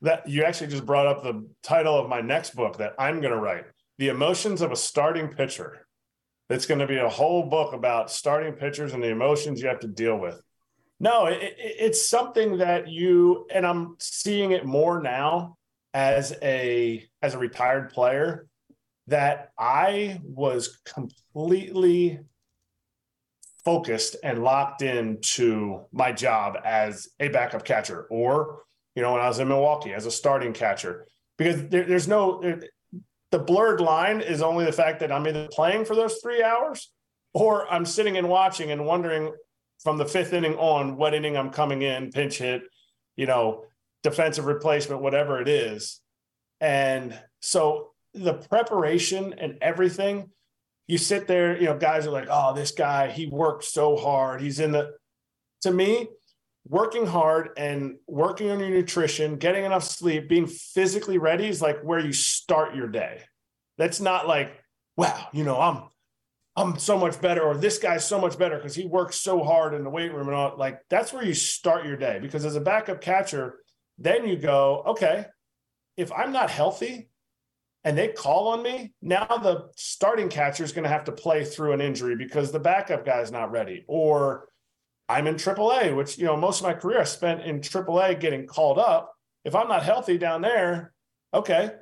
[0.00, 3.32] That you actually just brought up the title of my next book that I'm going
[3.32, 3.64] to write,
[3.98, 5.86] The Emotions of a Starting Pitcher.
[6.50, 9.80] It's going to be a whole book about starting pitchers and the emotions you have
[9.80, 10.42] to deal with.
[11.00, 15.56] No, it, it, it's something that you and I'm seeing it more now
[15.94, 18.46] as a as a retired player
[19.06, 22.20] that I was completely
[23.64, 28.62] focused and locked into my job as a backup catcher or
[28.96, 31.06] you know when i was in milwaukee as a starting catcher.
[31.38, 32.60] Because there, there's no there,
[33.30, 36.90] the blurred line is only the fact that i'm either playing for those three hours
[37.34, 39.32] or i'm sitting and watching and wondering
[39.80, 42.62] from the fifth inning on what inning i'm coming in pinch hit
[43.14, 43.64] you know
[44.02, 46.00] defensive replacement whatever it is.
[46.60, 50.30] And so the preparation and everything,
[50.86, 54.40] you sit there, you know, guys are like, oh, this guy, he worked so hard.
[54.40, 54.92] He's in the,
[55.62, 56.08] to me,
[56.66, 61.80] working hard and working on your nutrition, getting enough sleep, being physically ready is like
[61.82, 63.22] where you start your day.
[63.78, 64.52] That's not like,
[64.96, 65.84] wow, you know, I'm,
[66.54, 69.72] I'm so much better, or this guy's so much better because he works so hard
[69.72, 70.54] in the weight room and all.
[70.58, 72.18] Like that's where you start your day.
[72.20, 73.60] Because as a backup catcher,
[73.96, 75.26] then you go, okay,
[75.96, 77.08] if I'm not healthy,
[77.84, 81.44] and they call on me, now the starting catcher is going to have to play
[81.44, 83.84] through an injury because the backup guy is not ready.
[83.88, 84.48] Or
[85.08, 88.46] I'm in AAA, which, you know, most of my career I spent in AAA getting
[88.46, 89.12] called up.
[89.44, 90.92] If I'm not healthy down there,
[91.34, 91.72] okay,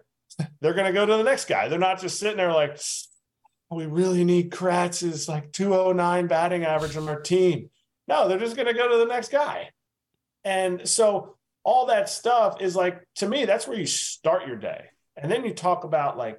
[0.60, 1.68] they're going to go to the next guy.
[1.68, 2.80] They're not just sitting there like,
[3.70, 7.68] we really need Kratz's like 209 batting average on our team.
[8.08, 9.70] No, they're just going to go to the next guy.
[10.44, 14.86] And so all that stuff is like, to me, that's where you start your day
[15.16, 16.38] and then you talk about like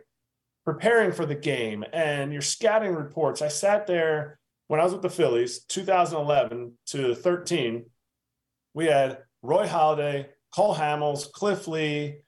[0.65, 3.41] preparing for the game and your scouting reports.
[3.41, 7.85] I sat there when I was with the Phillies, 2011 to 13.
[8.73, 12.19] We had Roy Halladay, Cole Hamels, Cliff Lee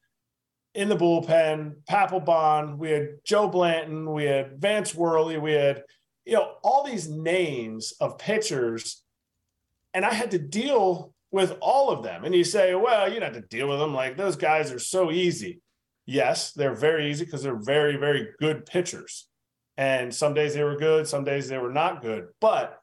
[0.74, 2.78] in the bullpen, Papelbon.
[2.78, 4.12] We had Joe Blanton.
[4.12, 5.38] We had Vance Worley.
[5.38, 5.84] We had,
[6.26, 9.04] you know, all these names of pitchers.
[9.94, 12.26] And I had to deal with all of them.
[12.26, 13.94] And you say, well, you don't have to deal with them.
[13.94, 15.62] Like those guys are so easy
[16.06, 19.28] yes, they're very easy because they're very, very good pitchers.
[19.78, 22.80] And some days they were good, some days they were not good, but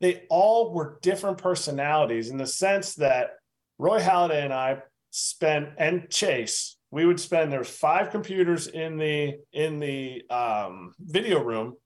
[0.00, 3.30] they all were different personalities in the sense that
[3.78, 9.38] Roy Halladay and I spent and Chase, we would spend there's five computers in the
[9.52, 11.76] in the um, video room,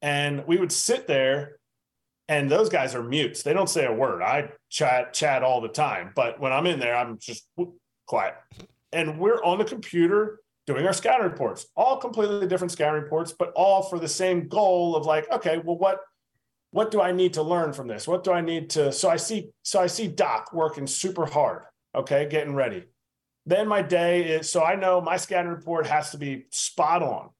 [0.00, 1.58] and we would sit there
[2.28, 3.42] and those guys are mutes.
[3.42, 4.22] They don't say a word.
[4.22, 8.34] I chat chat all the time, but when I'm in there, I'm just whoop, quiet
[8.94, 13.52] and we're on the computer doing our scouting reports, all completely different scouting reports, but
[13.54, 16.00] all for the same goal of like, okay, well, what
[16.70, 18.08] what do I need to learn from this?
[18.08, 18.90] What do I need to?
[18.90, 21.62] So I see, so I see Doc working super hard.
[21.94, 22.86] Okay, getting ready.
[23.46, 27.30] Then my day is so I know my scouting report has to be spot on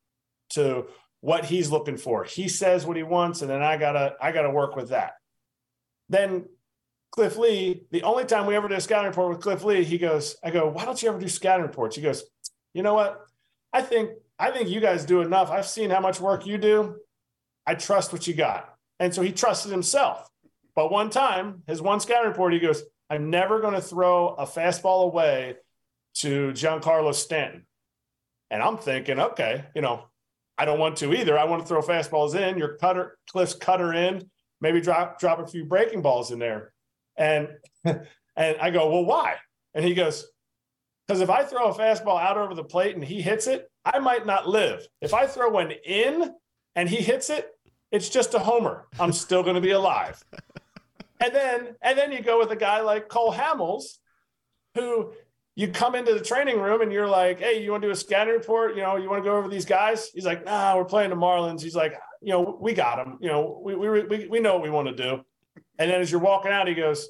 [0.51, 0.87] to
[1.21, 2.23] what he's looking for.
[2.23, 5.15] He says what he wants, and then I gotta I gotta work with that.
[6.09, 6.45] Then
[7.15, 9.99] Cliff Lee, the only time we ever did a scouting report with Cliff Lee, he
[9.99, 11.95] goes, I go, why don't you ever do scouting reports?
[11.95, 12.25] He goes,
[12.73, 13.25] you know what?
[13.73, 15.49] I think I think you guys do enough.
[15.53, 16.97] I've seen how much work you do.
[17.65, 18.75] I trust what you got.
[18.99, 20.29] And so he trusted himself.
[20.75, 24.45] But one time, his one scouting report, he goes, I'm never going to throw a
[24.45, 25.55] fastball away
[26.15, 27.65] to Giancarlo Stanton.
[28.51, 30.07] And I'm thinking, okay, you know,
[30.59, 31.39] I don't want to either.
[31.39, 34.29] I want to throw fastballs in, your cutter, Cliff's cutter in,
[34.61, 36.74] maybe drop drop a few breaking balls in there.
[37.17, 37.49] And
[37.85, 39.37] and I go, well, why?
[39.75, 40.27] And he goes,
[41.07, 43.99] because if I throw a fastball out over the plate and he hits it, I
[43.99, 44.87] might not live.
[45.01, 46.33] If I throw one in
[46.75, 47.51] and he hits it,
[47.93, 48.87] it's just a homer.
[48.99, 50.23] I'm still going to be alive.
[51.21, 53.99] and then and then you go with a guy like Cole Hamels,
[54.75, 55.13] who
[55.57, 57.97] you come into the training room and you're like, hey, you want to do a
[57.97, 58.75] scouting report?
[58.75, 60.11] You know, you want to go over these guys?
[60.13, 61.63] He's like, nah, we're playing the Marlins.
[61.63, 63.19] He's like, you know, we got them.
[63.21, 65.25] You know, we we we, we know what we want to do.
[65.79, 67.09] And then as you're walking out, he goes,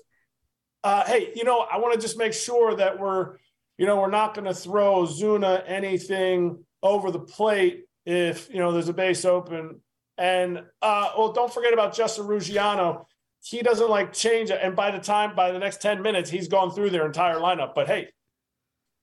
[0.83, 3.37] uh, hey, you know, I want to just make sure that we're,
[3.79, 8.71] you know, we're not going to throw Ozuna anything over the plate if you know
[8.71, 9.81] there's a base open
[10.19, 13.07] and uh, well, don't forget about Justin Ruggiano.
[13.43, 14.61] He doesn't like change it.
[14.63, 17.75] And by the time, by the next 10 minutes, he's gone through their entire lineup.
[17.75, 18.09] But hey,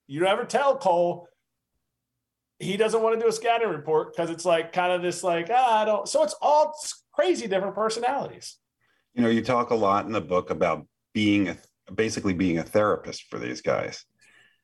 [0.08, 1.28] you never tell Cole
[2.60, 5.50] he doesn't want to do a scouting report because it's like kind of this like,
[5.52, 6.08] ah, I don't.
[6.08, 6.74] So it's all
[7.12, 8.58] crazy different personalities.
[9.14, 11.58] You know, you talk a lot in the book about being a,
[11.94, 14.06] basically being a therapist for these guys.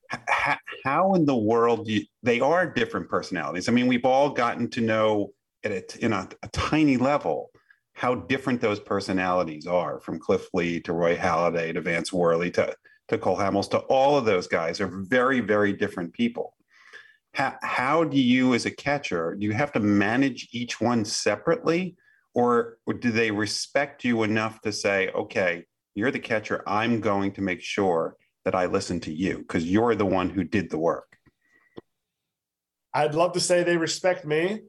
[0.10, 3.67] How, how in the world you, they are different personalities?
[3.67, 5.33] I mean, we've all gotten to know
[5.63, 7.51] at a, in a, a tiny level
[7.93, 12.73] how different those personalities are from Cliff Lee to Roy Halladay to Vance Worley to,
[13.10, 16.53] to Cole Hamels to all of those guys are very, very different people.
[17.33, 21.97] How, how do you, as a catcher, do you have to manage each one separately?
[22.38, 27.41] Or, do they respect you enough to say, okay, you're the catcher, I'm going to
[27.41, 31.17] make sure that I listen to you because you're the one who did the work?
[32.93, 34.62] I'd love to say they respect me.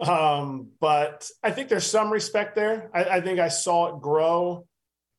[0.00, 2.88] Um, but I think there's some respect there.
[2.94, 4.66] I, I think I saw it grow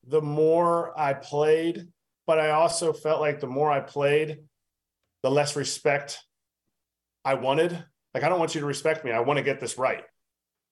[0.08, 1.88] the more I played,
[2.25, 4.39] but I also felt like the more I played,
[5.21, 6.17] the less respect
[7.23, 7.71] I wanted.
[8.15, 9.12] Like, I don't want you to respect me.
[9.12, 10.03] I want to get this right.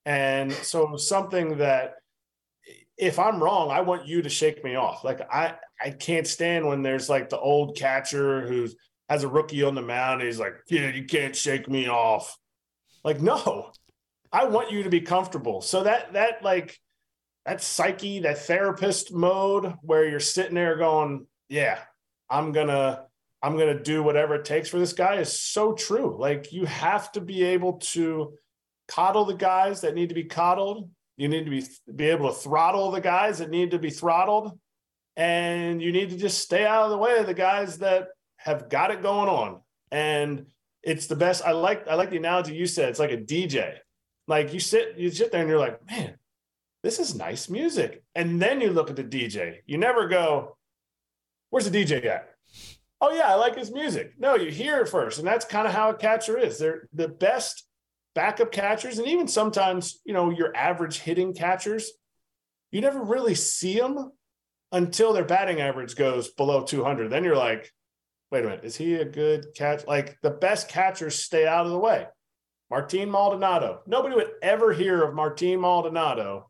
[0.06, 1.96] And so something that
[2.98, 5.04] if I'm wrong, I want you to shake me off.
[5.04, 8.68] Like I, I can't stand when there's like the old catcher who
[9.10, 10.22] has a rookie on the mound.
[10.22, 12.38] he's like, yeah, you can't shake me off.
[13.04, 13.72] Like, no,
[14.32, 15.62] I want you to be comfortable.
[15.62, 16.78] So that that like
[17.46, 21.80] that psyche, that therapist mode where you're sitting there going, yeah,
[22.30, 23.06] I'm gonna
[23.42, 26.16] I'm gonna do whatever it takes for this guy is so true.
[26.20, 28.34] Like you have to be able to
[28.88, 30.90] coddle the guys that need to be coddled.
[31.18, 31.64] You need to be
[31.94, 34.58] be able to throttle the guys that need to be throttled,
[35.16, 38.70] and you need to just stay out of the way of the guys that have
[38.70, 39.62] got it going on.
[39.92, 40.48] And
[40.84, 41.44] it's the best.
[41.46, 42.90] I like I like the analogy you said.
[42.90, 43.76] It's like a DJ.
[44.28, 46.16] Like you sit, you sit there and you're like, man,
[46.84, 48.04] this is nice music.
[48.16, 49.58] And then you look at the DJ.
[49.66, 50.58] You never go,
[51.50, 52.30] where's the DJ at?
[53.00, 54.14] Oh yeah, I like his music.
[54.20, 56.60] No, you hear it first, and that's kind of how a catcher is.
[56.60, 57.66] They're the best
[58.16, 61.92] backup catchers, and even sometimes, you know, your average hitting catchers.
[62.72, 64.12] You never really see them
[64.72, 67.10] until their batting average goes below 200.
[67.10, 67.72] Then you're like,
[68.32, 69.86] wait a minute, is he a good catch?
[69.86, 72.08] Like the best catchers stay out of the way.
[72.70, 73.82] Martin Maldonado.
[73.86, 76.50] Nobody would ever hear of Martin Maldonado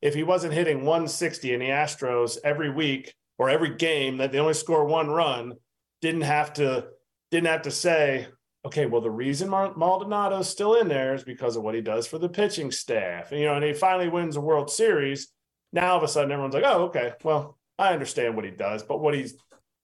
[0.00, 4.38] if he wasn't hitting 160 in the Astros every week or every game that they
[4.38, 5.52] only score one run.
[6.00, 6.86] Didn't have to
[7.30, 8.28] didn't have to say,
[8.68, 12.18] okay, well the reason Maldonado's still in there is because of what he does for
[12.18, 13.32] the pitching staff.
[13.32, 15.28] And, you know, and he finally wins a World Series.
[15.72, 18.82] Now all of a sudden everyone's like, oh, okay, well I understand what he does,
[18.82, 19.26] but what he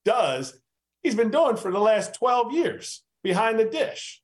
[0.04, 0.58] does,
[1.02, 4.20] he's been doing for the last 12 years behind the dish.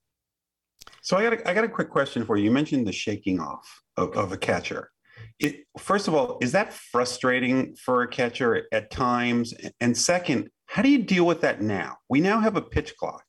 [1.03, 2.45] So I got a, I got a quick question for you.
[2.45, 4.91] You mentioned the shaking off of, of a catcher.
[5.39, 9.55] It, first of all, is that frustrating for a catcher at times?
[9.81, 11.97] And second, how do you deal with that now?
[12.09, 13.25] We now have a pitch clock.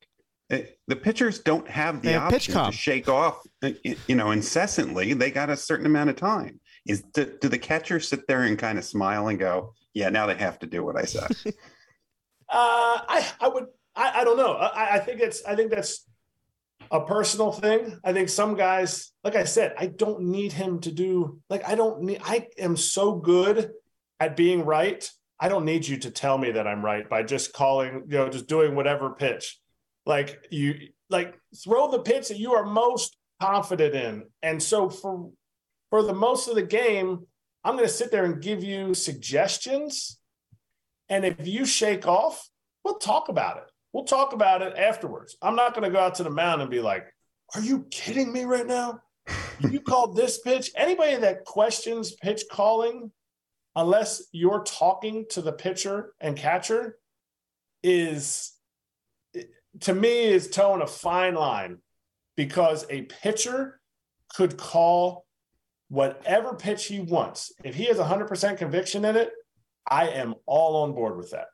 [0.51, 3.69] Uh, the pitchers don't have the have option to shake off, uh,
[4.07, 5.13] you know, incessantly.
[5.13, 6.59] They got a certain amount of time.
[6.85, 10.25] Is do, do the catchers sit there and kind of smile and go, "Yeah, now
[10.25, 11.31] they have to do what I said"?
[11.45, 11.53] uh,
[12.49, 14.53] I I would I, I don't know.
[14.53, 16.05] I, I think it's I think that's
[16.89, 17.97] a personal thing.
[18.03, 21.75] I think some guys, like I said, I don't need him to do like I
[21.75, 23.71] don't need I am so good
[24.19, 25.09] at being right.
[25.39, 28.29] I don't need you to tell me that I'm right by just calling, you know,
[28.29, 29.60] just doing whatever pitch.
[30.05, 34.23] Like you like throw the pitch that you are most confident in.
[34.41, 35.29] And so for
[35.89, 37.25] for the most of the game,
[37.63, 40.17] I'm going to sit there and give you suggestions.
[41.09, 42.49] And if you shake off,
[42.83, 43.63] we'll talk about it.
[43.93, 45.35] We'll talk about it afterwards.
[45.41, 47.05] I'm not going to go out to the mound and be like,
[47.53, 49.01] "Are you kidding me right now?
[49.69, 53.11] You called this pitch?" Anybody that questions pitch calling
[53.75, 56.97] unless you're talking to the pitcher and catcher
[57.83, 58.53] is
[59.79, 61.77] to me is towing a fine line
[62.35, 63.79] because a pitcher
[64.33, 65.25] could call
[65.89, 67.51] whatever pitch he wants.
[67.63, 69.31] If he has 100% conviction in it,
[69.89, 71.47] I am all on board with that.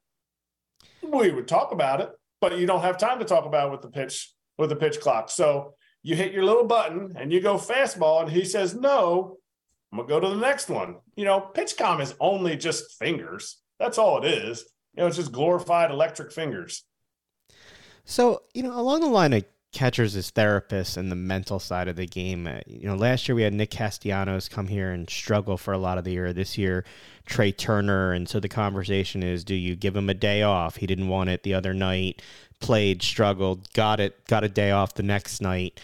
[1.01, 2.11] We would talk about it,
[2.41, 4.99] but you don't have time to talk about it with the pitch with the pitch
[4.99, 5.29] clock.
[5.29, 9.37] So you hit your little button and you go fastball and he says no,
[9.91, 10.97] I'm gonna go to the next one.
[11.15, 13.57] You know, PitchCom is only just fingers.
[13.79, 14.65] That's all it is.
[14.95, 16.83] You know, it's just glorified electric fingers.
[18.09, 19.43] So, you know, along the line of
[19.73, 23.35] catchers as therapists and the mental side of the game, uh, you know, last year
[23.35, 26.31] we had Nick Castellanos come here and struggle for a lot of the year.
[26.31, 26.85] This year,
[27.25, 28.13] Trea Turner.
[28.13, 30.77] And so the conversation is do you give him a day off?
[30.77, 32.21] He didn't want it the other night,
[32.61, 35.81] played, struggled, got it, got a day off the next night.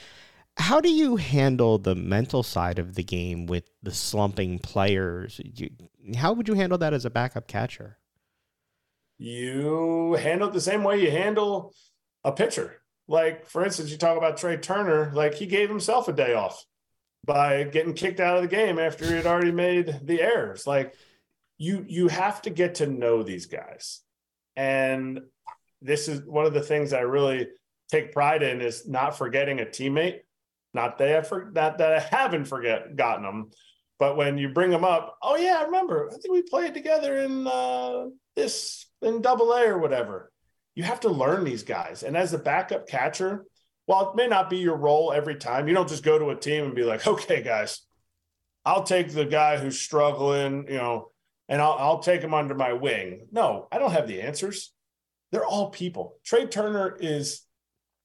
[0.56, 5.42] How do you handle the mental side of the game with the slumping players?
[6.16, 7.98] how would you handle that as a backup catcher?
[9.18, 11.74] You handle it the same way you handle
[12.24, 12.82] a pitcher.
[13.08, 16.64] Like, for instance, you talk about Trea Turner, like he gave himself a day off
[17.26, 20.66] by getting kicked out of the game after he had already made the errors.
[20.66, 20.94] Like,
[21.58, 24.02] you you have to get to know these guys.
[24.56, 25.22] And
[25.82, 27.50] this is one of the things I really
[27.92, 30.22] take pride in is not forgetting a teammate
[30.74, 33.52] not that I for, not that I haven't forget gotten them,
[34.00, 36.10] but when you bring them up, oh yeah, I remember.
[36.10, 40.32] I think we played together in uh, this in Double A or whatever.
[40.76, 43.46] You have to learn these guys, and as a backup catcher,
[43.86, 46.36] while it may not be your role every time, you don't just go to a
[46.36, 47.82] team and be like, okay, guys,
[48.66, 51.10] I'll take the guy who's struggling, you know,
[51.50, 53.28] and I'll, I'll take him under my wing.
[53.32, 54.74] No, I don't have the answers.
[55.32, 56.18] They're all people.
[56.24, 57.42] Trea Turner is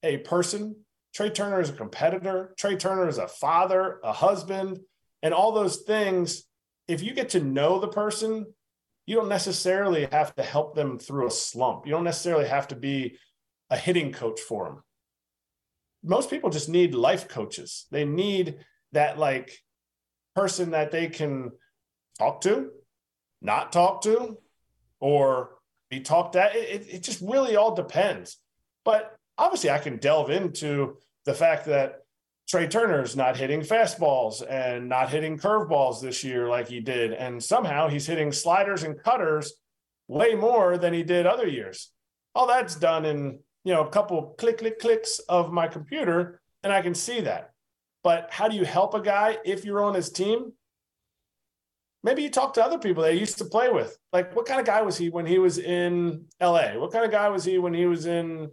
[0.02, 0.76] a person
[1.18, 2.54] Trea Turner is a competitor.
[2.56, 4.78] Trea Turner is a father, a husband,
[5.22, 6.44] and all those things.
[6.86, 8.46] If you get to know the person,
[9.08, 11.86] you don't necessarily have to help them through a slump.
[11.86, 13.16] You don't necessarily have to be
[13.70, 14.82] a hitting coach for them.
[16.04, 17.86] Most people just need life coaches.
[17.90, 18.58] They need
[18.92, 19.56] that like
[20.36, 21.52] person that they can
[22.18, 22.68] talk to,
[23.40, 24.36] not talk to,
[25.00, 25.56] or
[25.88, 26.54] be talked at.
[26.54, 28.36] It, it, just really all depends.
[28.84, 32.00] But obviously, I can delve into the fact that
[32.48, 37.12] Trea Turner's not hitting fastballs and not hitting curveballs this year like he did.
[37.12, 39.52] And somehow he's hitting sliders and cutters
[40.08, 41.90] way more than he did other years.
[42.34, 46.72] All that's done in, you know, a couple click, click, clicks of my computer, and
[46.72, 47.52] I can see that.
[48.02, 50.52] But how do you help a guy if you're on his team?
[52.02, 53.98] Maybe you talk to other people they used to play with.
[54.12, 56.78] Like, what kind of guy was he when he was in LA?
[56.78, 58.52] What kind of guy was he when he was in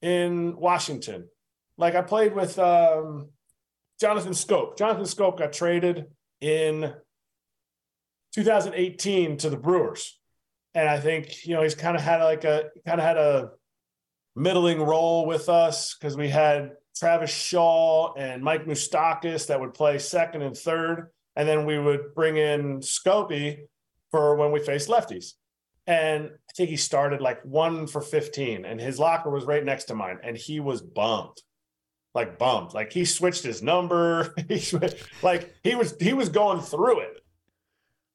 [0.00, 1.28] in Washington?
[1.78, 3.28] Like I played with um,
[4.00, 4.76] Jonathan Schoop.
[4.76, 6.06] Jonathan Schoop got traded
[6.40, 6.92] in
[8.34, 10.18] 2018 to the Brewers,
[10.74, 13.50] and I think you know he's kind of had like a kind of had a
[14.34, 19.98] middling role with us because we had Travis Shaw and Mike Moustakas that would play
[19.98, 23.60] second and third, and then we would bring in Scopey
[24.10, 25.34] for when we faced lefties.
[25.86, 29.84] And I think he started like one for 15, and his locker was right next
[29.84, 31.40] to mine, and he was bummed
[32.18, 32.74] like bummed.
[32.74, 34.34] Like he switched his number.
[34.48, 37.20] he switched, like he was he was going through it.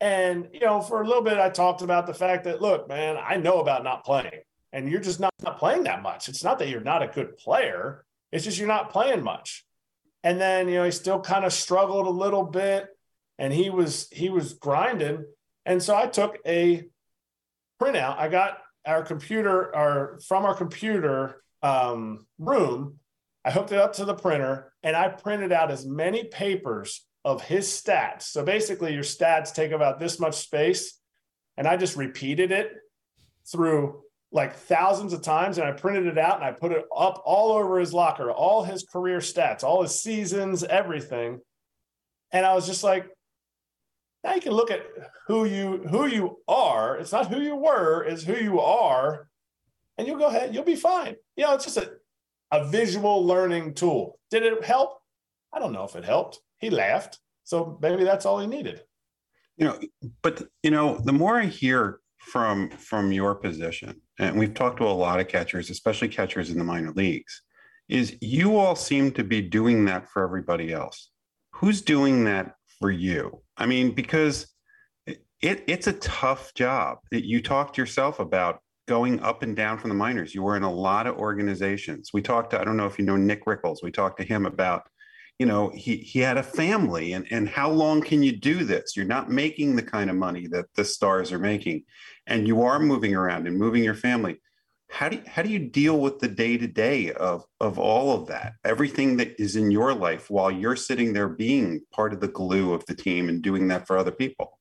[0.02, 3.18] And you know, for a little bit, I talked about the fact that look, man,
[3.18, 4.42] I know about not playing,
[4.74, 6.28] and you're just not, not playing that much.
[6.28, 8.04] It's not that you're not a good player.
[8.34, 9.66] It's just you're not playing much.
[10.24, 12.90] And then you know he still kind of struggled a little bit,
[13.40, 15.24] and he was he was grinding.
[15.66, 16.84] And so I took a
[17.82, 18.18] printout.
[18.18, 23.00] I got our computer, our from our computer um, room
[23.46, 27.42] I hooked it up to the printer and I printed out as many papers of
[27.42, 28.24] his stats.
[28.24, 31.00] So basically, your stats take about this much space.
[31.58, 32.72] And I just repeated it
[33.52, 35.58] through like thousands of times.
[35.58, 38.64] And I printed it out and I put it up all over his locker, all
[38.64, 41.40] his career stats, all his seasons, everything.
[42.32, 43.08] And I was just like,
[44.24, 44.82] now you can look at
[45.28, 46.98] who you who you are.
[46.98, 49.28] It's not who you were, it's who you are.
[49.98, 51.16] And you'll go ahead, you'll be fine.
[51.36, 51.92] You know, it's just a
[52.54, 54.20] a visual learning tool.
[54.30, 55.00] Did it help?
[55.52, 56.40] I don't know if it helped.
[56.60, 57.20] He laughed.
[57.44, 58.84] So maybe that's all he needed.
[59.58, 59.80] You know,
[60.22, 64.86] but you know, the more I hear from from your position, and we've talked to
[64.86, 67.42] a lot of catchers, especially catchers in the minor leagues,
[67.90, 71.10] is you all seem to be doing that for everybody else.
[71.56, 73.42] Who's doing that for you?
[73.58, 74.48] I mean, because
[75.06, 77.00] it, it's a tough job.
[77.12, 80.36] That you talked yourself about going up and down from the minors.
[80.36, 82.12] You were in a lot of organizations.
[82.14, 83.78] We talked to, I don't know if you know Nick Rickles.
[83.82, 84.88] We talked to him about,
[85.40, 88.96] you know, he he had a family and and how long can you do this?
[88.96, 91.84] You're not making the kind of money that the stars are making.
[92.28, 94.40] And you are moving around and moving your family.
[94.90, 98.16] How do you, how do you deal with the day to day of of all
[98.16, 98.54] of that?
[98.64, 102.74] Everything that is in your life while you're sitting there being part of the glue
[102.74, 104.60] of the team and doing that for other people.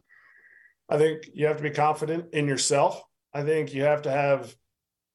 [0.88, 3.02] I think you have to be confident in yourself
[3.34, 4.54] I think you have to have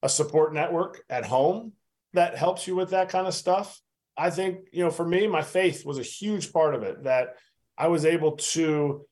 [0.02, 1.74] a support network at home
[2.14, 3.80] that helps you with that kind of stuff.
[4.18, 7.36] I think, you know, for me, my faith was a huge part of it that
[7.78, 9.06] I was able to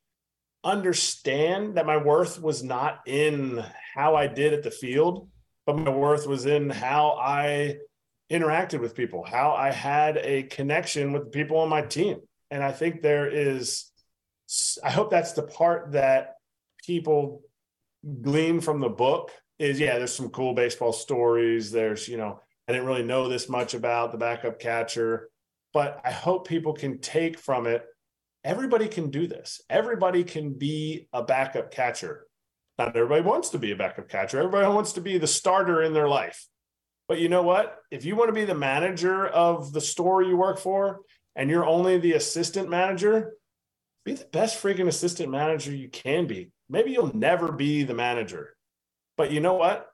[0.63, 5.29] understand that my worth was not in how I did at the field,
[5.65, 7.77] but my worth was in how I
[8.31, 12.21] interacted with people, how I had a connection with the people on my team.
[12.49, 13.91] And I think there is,
[14.83, 16.35] I hope that's the part that
[16.83, 17.43] people
[18.21, 21.71] glean from the book is yeah, there's some cool baseball stories.
[21.71, 25.29] There's, you know, I didn't really know this much about the backup catcher,
[25.73, 27.85] but I hope people can take from it.
[28.43, 29.61] Everybody can do this.
[29.69, 32.27] Everybody can be a backup catcher.
[32.77, 34.39] Not everybody wants to be a backup catcher.
[34.39, 36.45] Everybody wants to be the starter in their life.
[37.07, 37.77] But you know what?
[37.91, 41.01] If you want to be the manager of the store you work for
[41.35, 43.33] and you're only the assistant manager,
[44.03, 46.51] be the best freaking assistant manager you can be.
[46.69, 48.55] Maybe you'll never be the manager,
[49.17, 49.87] but you know what?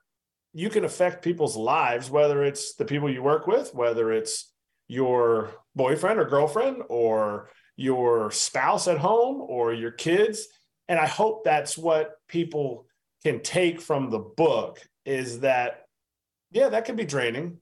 [0.54, 4.52] You can affect people's lives, whether it's the people you work with, whether it's
[4.88, 10.46] your boyfriend or girlfriend, or your spouse at home, or your kids.
[10.88, 12.86] And I hope that's what people
[13.24, 15.86] can take from the book is that,
[16.50, 17.58] yeah, that can be draining.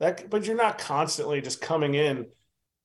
[0.00, 2.26] That, but you're not constantly just coming in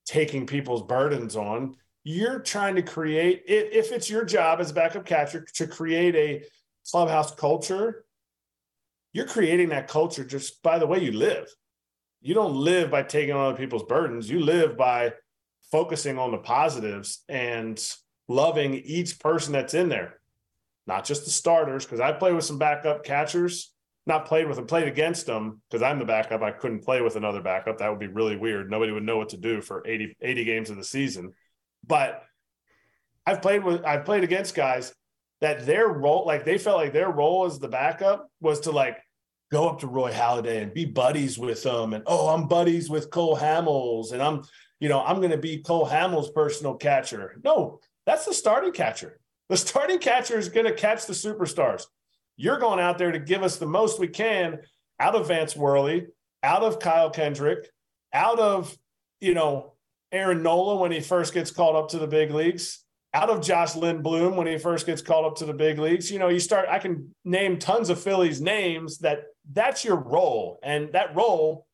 [0.06, 5.04] taking people's burdens on you're trying to create if it's your job as a backup
[5.04, 6.44] catcher to create a
[6.90, 8.04] clubhouse culture
[9.12, 11.48] you're creating that culture just by the way you live.
[12.20, 14.30] You don't live by taking on other people's burdens.
[14.30, 15.14] You live by
[15.72, 17.82] focusing on the positives and
[18.28, 20.20] loving each person that's in there.
[20.86, 23.72] Not just the starters because i play with some backup catchers.
[24.06, 26.42] Not played with them played against them because i'm the backup.
[26.42, 27.78] I couldn't play with another backup.
[27.78, 28.70] That would be really weird.
[28.70, 31.32] Nobody would know what to do for 80, 80 games of the season
[31.86, 32.22] but
[33.26, 34.92] I've played with I've played against guys
[35.40, 38.98] that their role, like they felt like their role as the backup was to like
[39.50, 41.94] go up to Roy Halladay and be buddies with them.
[41.94, 44.42] And oh, I'm buddies with Cole Hamels, and I'm,
[44.78, 47.40] you know, I'm gonna be Cole Hamels' personal catcher.
[47.44, 49.18] No, that's the starting catcher.
[49.48, 51.84] The starting catcher is gonna catch the superstars.
[52.36, 54.60] You're going out there to give us the most we can
[54.98, 56.06] out of Vance Worley,
[56.42, 57.70] out of Kyle Kendrick,
[58.12, 58.76] out of,
[59.20, 59.74] you know,
[60.12, 63.74] Aaron Nola when he first gets called up to the big leagues, out of Josh
[63.74, 66.10] Lindblom when he first gets called up to the big leagues.
[66.10, 70.58] You know, you start, I can name tons of Phillies names that that's your role.
[70.62, 71.66] And that role,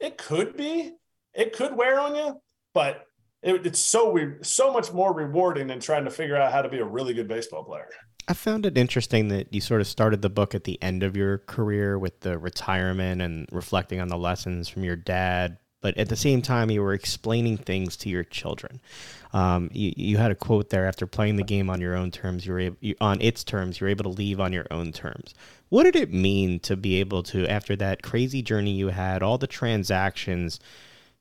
[0.00, 0.92] it could be,
[1.34, 2.40] it could wear on you,
[2.72, 3.04] but
[3.42, 6.68] it, it's so we so much more rewarding than trying to figure out how to
[6.68, 7.88] be a really good baseball player.
[8.26, 11.16] I found it interesting that you sort of started the book at the end of
[11.16, 16.08] your career with the retirement and reflecting on the lessons from your dad, but at
[16.08, 18.80] the same time you were explaining things to your children.
[19.32, 22.46] Um, you, you had a quote there after playing the game on your own terms
[22.46, 25.34] you were able, you, on its terms you're able to leave on your own terms.
[25.68, 29.38] What did it mean to be able to after that crazy journey you had all
[29.38, 30.58] the transactions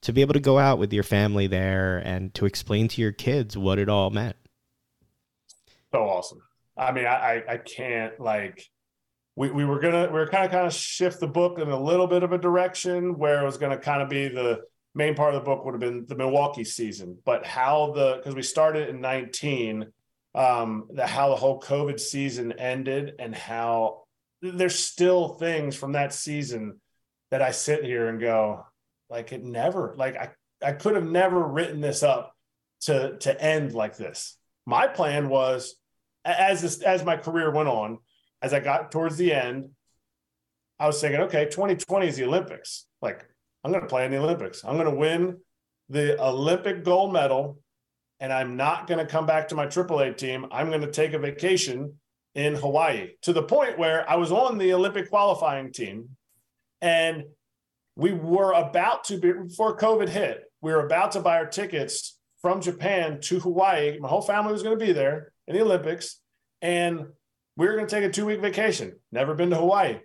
[0.01, 3.11] to be able to go out with your family there and to explain to your
[3.11, 4.35] kids what it all meant?
[5.91, 6.41] So awesome.
[6.77, 8.69] I mean i i can't like
[9.37, 11.79] we, we were gonna we were kind of kind of shift the book in a
[11.79, 14.61] little bit of a direction where it was to kind of be the
[14.95, 18.33] main part of the book would have been the Milwaukee season, but how the because
[18.33, 19.85] we started in 19,
[20.33, 24.05] um, the how the whole COVID season ended and how
[24.41, 26.81] there's still things from that season
[27.29, 28.65] that I sit here and go,
[29.07, 30.31] like it never, like I
[30.65, 32.35] I could have never written this up
[32.81, 34.35] to to end like this.
[34.65, 35.75] My plan was
[36.25, 37.99] as this, as my career went on
[38.41, 39.69] as I got towards the end,
[40.79, 42.85] I was thinking, okay, 2020 is the Olympics.
[43.01, 43.25] Like,
[43.63, 44.63] I'm going to play in the Olympics.
[44.63, 45.37] I'm going to win
[45.89, 47.59] the Olympic gold medal,
[48.19, 50.45] and I'm not going to come back to my AAA team.
[50.51, 51.95] I'm going to take a vacation
[52.35, 56.09] in Hawaii to the point where I was on the Olympic qualifying team.
[56.81, 57.23] And
[57.95, 60.43] we were about to be before COVID hit.
[60.61, 63.97] We were about to buy our tickets from Japan to Hawaii.
[63.99, 66.19] My whole family was going to be there in the Olympics,
[66.61, 67.07] and
[67.57, 68.95] we were going to take a two week vacation.
[69.11, 69.99] Never been to Hawaii.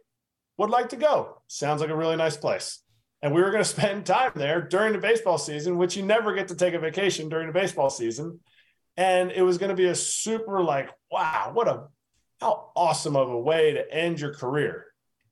[0.57, 1.43] Would like to go.
[1.47, 2.81] Sounds like a really nice place.
[3.21, 6.35] And we were going to spend time there during the baseball season, which you never
[6.35, 8.41] get to take a vacation during the baseball season.
[8.97, 11.85] And it was going to be a super like, wow, what a
[12.41, 14.87] how awesome of a way to end your career.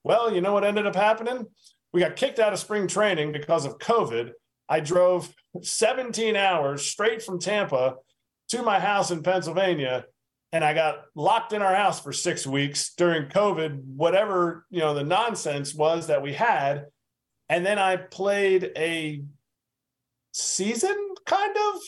[0.05, 1.47] Well, you know what ended up happening?
[1.93, 4.31] We got kicked out of spring training because of COVID.
[4.68, 7.97] I drove 17 hours straight from Tampa
[8.51, 10.05] to my house in Pennsylvania
[10.53, 14.94] and I got locked in our house for 6 weeks during COVID, whatever, you know,
[14.94, 16.86] the nonsense was that we had.
[17.48, 19.22] And then I played a
[20.32, 20.96] season
[21.26, 21.80] kind of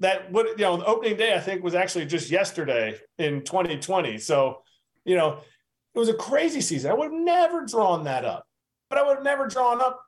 [0.00, 4.18] that would, you know, the opening day I think was actually just yesterday in 2020.
[4.18, 4.62] So,
[5.04, 5.40] you know,
[5.94, 6.90] it was a crazy season.
[6.90, 8.46] I would have never drawn that up,
[8.88, 10.00] but I would have never drawn up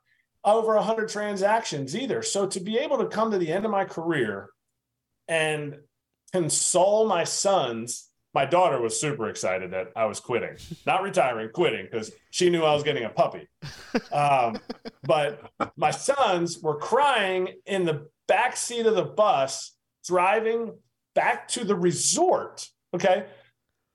[0.43, 2.21] over 100 transactions either.
[2.21, 4.49] So to be able to come to the end of my career
[5.27, 5.77] and
[6.33, 10.55] console my sons, my daughter was super excited that I was quitting,
[10.85, 13.47] not retiring, quitting because she knew I was getting a puppy.
[14.11, 14.57] Um,
[15.03, 19.75] but my sons were crying in the back seat of the bus
[20.05, 20.73] driving
[21.13, 22.67] back to the resort.
[22.93, 23.25] Okay.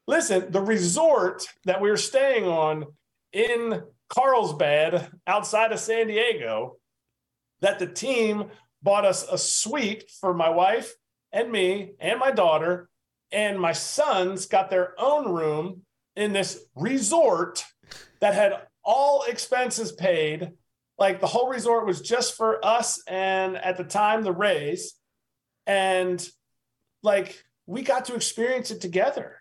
[0.07, 2.87] Listen, the resort that we were staying on
[3.32, 6.76] in Carlsbad outside of San Diego
[7.61, 8.51] that the team
[8.82, 10.95] bought us a suite for my wife
[11.37, 12.89] and me and my daughter.
[13.30, 15.82] And my sons got their own room
[16.14, 17.64] in this resort
[18.20, 20.53] that had all expenses paid.
[20.99, 24.95] Like the whole resort was just for us and at the time the Rays.
[25.66, 26.26] And
[27.03, 29.37] like we got to experience it together.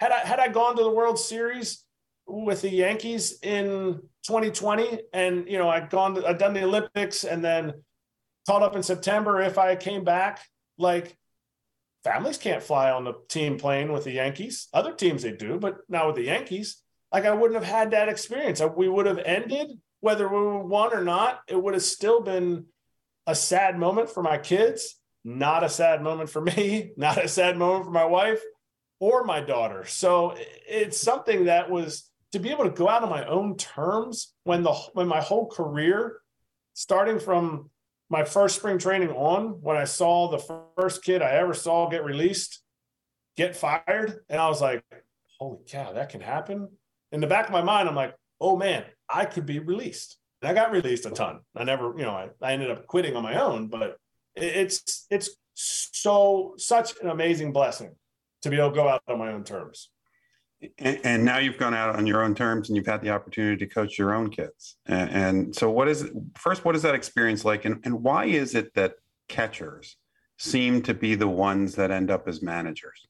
[0.00, 1.84] Had I had I gone to the World Series
[2.26, 7.22] with the Yankees in 2020, and you know I'd gone, to, I'd done the Olympics,
[7.24, 7.74] and then
[8.46, 9.40] caught up in September.
[9.40, 10.44] If I came back,
[10.78, 11.16] like
[12.02, 14.68] families can't fly on the team plane with the Yankees.
[14.72, 16.82] Other teams they do, but not with the Yankees.
[17.12, 18.60] Like I wouldn't have had that experience.
[18.76, 19.68] We would have ended
[20.00, 21.40] whether we won or not.
[21.48, 22.66] It would have still been
[23.26, 24.96] a sad moment for my kids.
[25.24, 26.92] Not a sad moment for me.
[26.96, 28.42] Not a sad moment for my wife
[29.00, 29.84] or my daughter.
[29.84, 30.36] So
[30.68, 34.62] it's something that was to be able to go out on my own terms when
[34.62, 36.18] the when my whole career,
[36.74, 37.70] starting from
[38.14, 42.04] my first spring training on, when I saw the first kid I ever saw get
[42.04, 42.62] released,
[43.36, 44.84] get fired, and I was like,
[45.40, 46.68] "Holy cow, that can happen!"
[47.10, 50.48] In the back of my mind, I'm like, "Oh man, I could be released." And
[50.48, 51.40] I got released a ton.
[51.56, 53.96] I never, you know, I, I ended up quitting on my own, but
[54.36, 57.96] it's it's so such an amazing blessing
[58.42, 59.90] to be able to go out on my own terms.
[60.78, 63.56] And, and, now you've gone out on your own terms and you've had the opportunity
[63.64, 64.76] to coach your own kids.
[64.86, 66.64] And, and so, what is first?
[66.64, 67.64] What is that experience like?
[67.64, 68.94] And, and why is it that
[69.28, 69.96] catchers
[70.38, 73.06] seem to be the ones that end up as managers?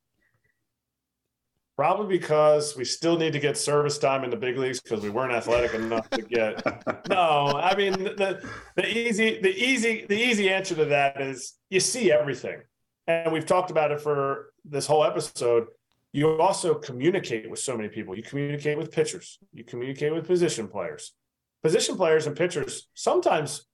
[1.76, 5.10] Probably because we still need to get service time in the big leagues because we
[5.10, 6.64] weren't athletic enough to get.
[7.08, 11.80] no, I mean the the easy the easy the easy answer to that is you
[11.80, 12.60] see everything,
[13.08, 15.66] and we've talked about it for this whole episode
[16.14, 18.16] you also communicate with so many people.
[18.16, 21.12] You communicate with pitchers, you communicate with position players.
[21.60, 23.66] Position players and pitchers sometimes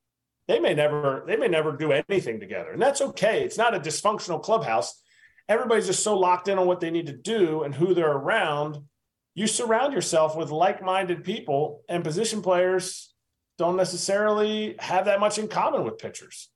[0.49, 2.72] they may never they may never do anything together.
[2.72, 3.45] And that's okay.
[3.45, 5.03] It's not a dysfunctional clubhouse.
[5.51, 8.78] Everybody's just so locked in on what they need to do and who they're around.
[9.34, 13.12] You surround yourself with like-minded people and position players
[13.59, 16.49] don't necessarily have that much in common with pitchers.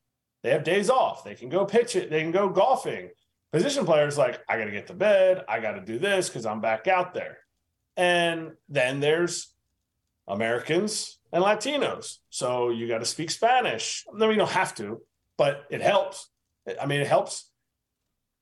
[0.43, 1.24] They have days off.
[1.24, 2.09] They can go pitch it.
[2.09, 3.11] They can go golfing
[3.55, 5.44] Position players like, I got to get to bed.
[5.48, 7.38] I got to do this because I'm back out there.
[7.96, 9.55] And then there's
[10.26, 12.18] Americans and Latinos.
[12.30, 14.05] So you got to speak Spanish.
[14.12, 15.02] No, you don't have to,
[15.38, 16.28] but it helps.
[16.82, 17.48] I mean, it helps.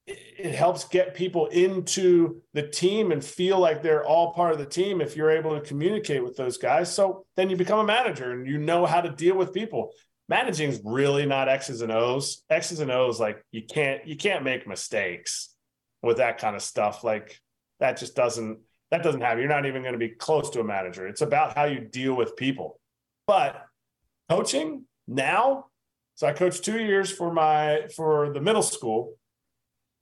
[0.06, 4.64] It helps get people into the team and feel like they're all part of the
[4.64, 6.90] team if you're able to communicate with those guys.
[6.90, 9.92] So then you become a manager and you know how to deal with people
[10.32, 12.42] managing is really not X's and O's.
[12.48, 15.54] X's and O's, like you can't you can't make mistakes
[16.02, 17.04] with that kind of stuff.
[17.04, 17.38] Like
[17.80, 18.60] that just doesn't
[18.90, 19.40] that doesn't happen.
[19.40, 21.06] You're not even going to be close to a manager.
[21.06, 22.80] It's about how you deal with people.
[23.26, 23.62] But
[24.30, 25.66] coaching now,
[26.14, 29.14] so I coached two years for my for the middle school,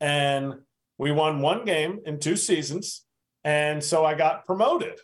[0.01, 0.55] and
[0.97, 3.05] we won one game in two seasons,
[3.43, 4.97] and so I got promoted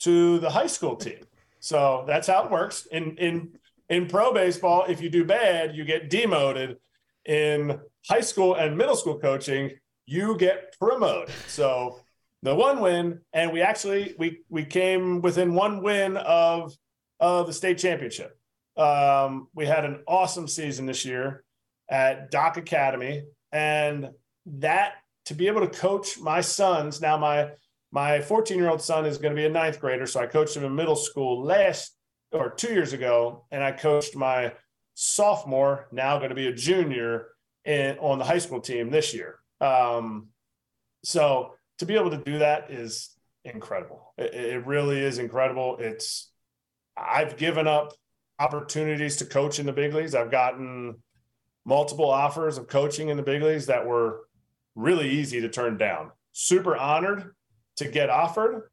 [0.00, 1.22] to the high school team.
[1.60, 2.86] So that's how it works.
[2.86, 3.57] In in
[3.88, 6.76] in pro baseball, if you do bad, you get demoted.
[7.24, 7.78] In
[8.08, 9.72] high school and middle school coaching,
[10.06, 11.34] you get promoted.
[11.46, 12.00] So
[12.42, 16.72] the one win, and we actually we we came within one win of
[17.20, 18.38] of the state championship.
[18.76, 21.44] um, we had an awesome season this year
[21.90, 24.08] at Dock Academy, and
[24.46, 24.94] that
[25.26, 27.50] to be able to coach my sons now my
[27.92, 30.56] my 14 year old son is going to be a ninth grader so i coached
[30.56, 31.97] him in middle school last
[32.32, 34.52] or two years ago and i coached my
[34.94, 37.28] sophomore now going to be a junior
[37.64, 39.38] in, on the high school team this year.
[39.60, 40.28] Um,
[41.04, 43.14] so to be able to do that is
[43.44, 44.12] incredible.
[44.16, 45.76] It, it really is incredible.
[45.78, 46.32] It's
[46.96, 47.92] i've given up
[48.40, 50.16] opportunities to coach in the big leagues.
[50.16, 50.96] I've gotten
[51.64, 54.26] multiple offers of coaching in the big leagues that were
[54.74, 56.10] really easy to turn down.
[56.32, 57.36] Super honored
[57.76, 58.68] to get offered,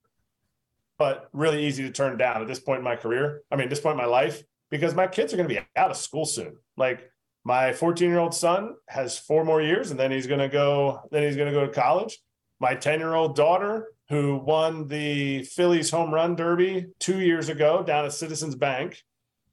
[0.98, 3.42] but really easy to turn down at this point in my career.
[3.52, 5.92] I mean, this point in my life, because my kids are going to be out
[5.92, 6.58] of school soon.
[6.78, 7.10] Like
[7.44, 11.02] my 14 year old son has four more years and then he's going to go,
[11.12, 12.18] then he's going to go to college.
[12.60, 17.84] My 10 year old daughter, who won the Phillies home run derby two years ago
[17.84, 19.02] down at Citizens Bank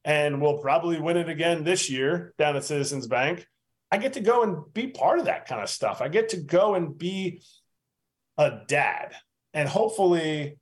[0.04, 3.46] and will probably win it again this year down at Citizens Bank.
[3.90, 6.00] I get to go and be part of that kind of stuff.
[6.00, 7.42] I get to go and be
[8.38, 9.14] a dad.
[9.54, 10.58] And hopefully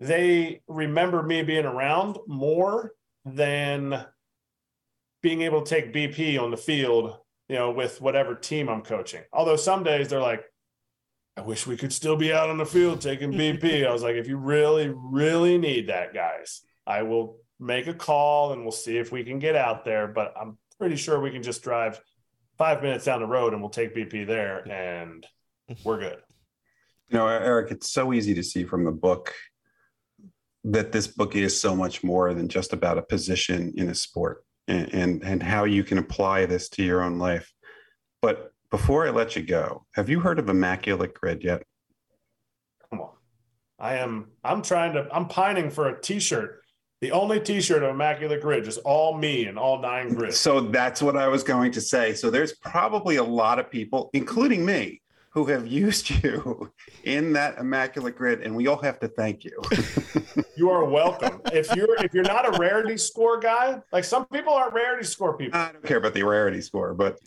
[0.00, 2.92] they remember me being around more
[3.26, 4.06] than
[5.22, 7.18] being able to take BP on the field,
[7.50, 9.20] you know, with whatever team I'm coaching.
[9.30, 10.42] Although some days they're like,
[11.36, 13.86] I wish we could still be out on the field taking BP.
[13.86, 18.54] I was like, if you really, really need that, guys, I will make a call
[18.54, 20.08] and we'll see if we can get out there.
[20.08, 22.00] But I'm pretty sure we can just drive
[22.56, 25.26] five minutes down the road and we'll take BP there and
[25.84, 26.20] we're good.
[27.10, 29.34] You know, Erik, it's so easy to see from the book
[30.64, 34.44] that this book is so much more than just about a position in a sport
[34.68, 37.52] and, and, and how you can apply this to your own life.
[38.20, 41.62] But before I let you go, have you heard of Immaculate Grid yet?
[42.90, 43.10] Come on.
[43.78, 46.60] I am I'm trying to I'm pining for a t-shirt
[47.00, 50.36] the only T-shirt of Immaculate Grid is all me and all nine grids.
[50.36, 52.12] So that's what I was going to say.
[52.12, 55.00] So there's probably a lot of people, including me,
[55.30, 56.70] who have used you
[57.04, 59.60] in that Immaculate Grid, and we all have to thank you.
[60.56, 61.40] you are welcome.
[61.52, 65.36] If you're if you're not a rarity score guy, like some people aren't rarity score
[65.36, 65.58] people.
[65.58, 67.18] I don't care about the rarity score, but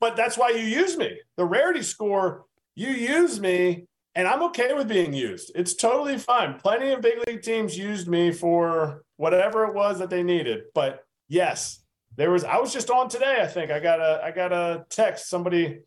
[0.00, 1.20] but that's why you use me.
[1.36, 5.52] The rarity score, you use me and I'm okay with being used.
[5.54, 6.58] It's totally fine.
[6.58, 10.64] Plenty of big league teams used me for whatever it was that they needed.
[10.74, 11.80] But yes,
[12.16, 12.44] there was.
[12.44, 13.38] I was just on today.
[13.40, 15.28] I think I got a I got a text.
[15.28, 15.80] Somebody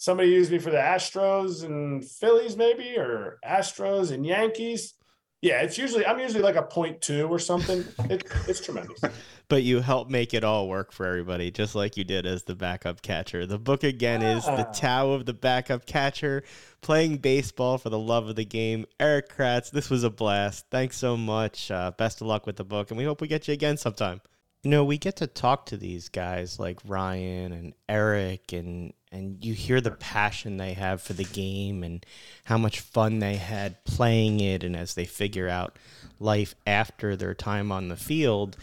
[0.00, 4.94] somebody used me for the Astros and Phillies, maybe or Astros and Yankees.
[5.42, 7.84] Yeah, it's usually I'm usually like a point two or something.
[8.10, 9.00] It, it's tremendous.
[9.48, 12.54] but you help make it all work for everybody, just like you did as the
[12.54, 13.46] backup catcher.
[13.46, 14.38] The book again yeah.
[14.38, 16.44] is the Tao of the backup catcher,
[16.80, 18.86] playing baseball for the love of the game.
[18.98, 20.66] Erik Kratz, this was a blast.
[20.70, 21.70] Thanks so much.
[21.70, 24.20] Uh, best of luck with the book, and we hope we get you again sometime.
[24.62, 29.44] You know, we get to talk to these guys like Ryan and Erik and and
[29.44, 32.06] you hear the passion they have for the game and
[32.44, 34.62] how much fun they had playing it.
[34.62, 35.76] And as they figure out
[36.20, 38.56] life after their time on the field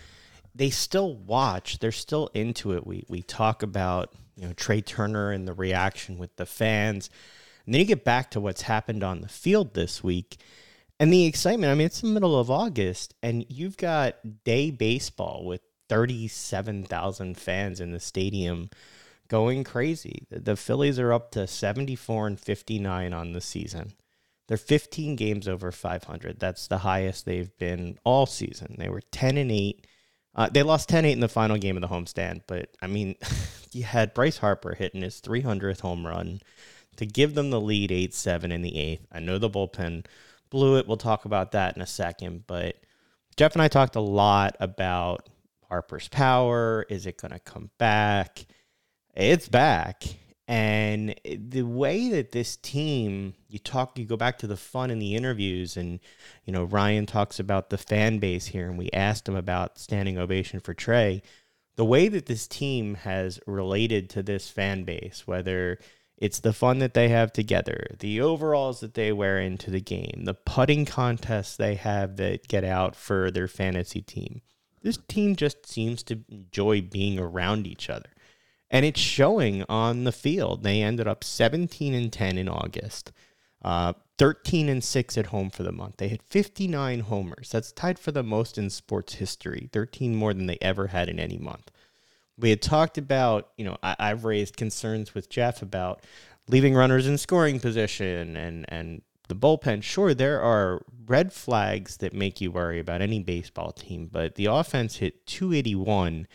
[0.57, 1.79] they still watch.
[1.79, 2.85] They're still into it.
[2.85, 7.09] We we talk about you know Trea Turner and the reaction with the fans.
[7.65, 10.37] And then you get back to what's happened on the field this week
[10.99, 11.71] and the excitement.
[11.71, 17.79] I mean it's the middle of August and you've got day baseball with 37,000 fans
[17.79, 18.69] in the stadium
[19.27, 20.25] going crazy.
[20.29, 23.93] The Phillies are up to 74 and 59 on the season.
[24.47, 26.39] They're 15 games over 500.
[26.39, 28.75] That's the highest they've been all season.
[28.77, 29.88] They were 10 and 8.
[30.35, 33.15] Uh, they lost 10 8 in the final game of the homestand, but I mean,
[33.71, 36.41] you had Bryce Harper hitting his 300th home run
[36.97, 39.07] to give them the lead 8 7 in the eighth.
[39.11, 40.05] I know the bullpen
[40.49, 40.88] blew it.
[40.88, 42.75] We'll talk about that in a second, but
[43.35, 45.27] Jeff and I talked a lot about
[45.70, 46.86] Harper's power.
[46.89, 48.45] Is it going to come back?
[49.18, 50.03] it's back.
[50.47, 54.99] And the way that this team, you talk, you go back to the fun in
[54.99, 55.99] the interviews, and
[56.45, 60.18] you know Ryan talks about the fan base here, and we asked him about standing
[60.18, 61.22] ovation for Trea.
[61.76, 65.80] The way that this team has related to this fan base, whether
[66.18, 70.24] it's the fun that they have together, the overalls that they wear into the game,
[70.24, 74.41] the putting contests they have that get out for their fantasy team.
[74.82, 78.09] This team just seems to enjoy being around each other
[78.69, 80.63] and it's showing on the field.
[80.63, 83.11] They ended up 17 and 10 in August,
[83.63, 85.97] uh, 13 and 6 at home for the month.
[85.97, 87.49] They had 59 homers.
[87.51, 91.19] That's tied for the most in sports history, 13 more than they ever had in
[91.19, 91.71] any month.
[92.38, 96.03] We had talked about, you know, I, I've raised concerns with Jeff about
[96.47, 102.13] leaving runners in scoring position and and The bullpen, sure, there are red flags that
[102.13, 106.28] make you worry about any baseball team, but the offense hit 281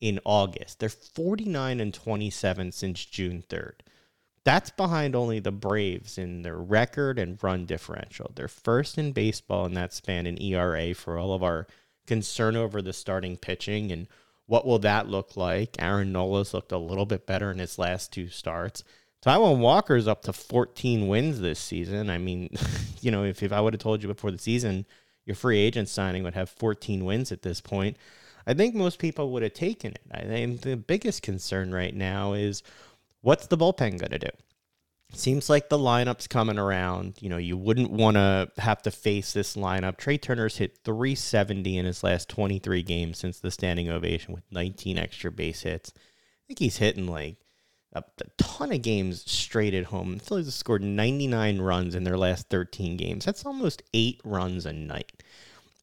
[0.00, 0.80] in August.
[0.80, 3.74] They're 49 and 27 since June 3rd.
[4.44, 8.32] That's behind only the Braves in their record and run differential.
[8.34, 11.68] They're first in baseball in that span in ERA for all of our
[12.08, 14.08] concern over the starting pitching and
[14.46, 15.76] what will that look like?
[15.78, 18.82] Aaron Nola's looked a little bit better in his last two starts.
[19.24, 22.10] Taijuan Walker's up to 14 wins this season.
[22.10, 22.50] I mean,
[23.00, 24.84] you know, if, if I would have told you before the season
[25.24, 27.96] your free agent signing would have 14 wins at this point,
[28.46, 30.02] I think most people would have taken it.
[30.10, 32.64] I think the biggest concern right now is
[33.20, 34.30] what's the bullpen going to do?
[35.14, 37.18] Seems like the lineup's coming around.
[37.20, 39.98] You know, you wouldn't want to have to face this lineup.
[39.98, 44.98] Trea Turner's hit 370 in his last 23 games since the standing ovation with 19
[44.98, 45.92] extra base hits.
[45.94, 46.00] I
[46.48, 47.36] think he's hitting like
[47.92, 48.04] a,
[48.38, 50.18] ton of games straight at home.
[50.18, 53.24] The Phillies have scored 99 runs in their last 13 games.
[53.24, 55.22] That's almost eight runs a night.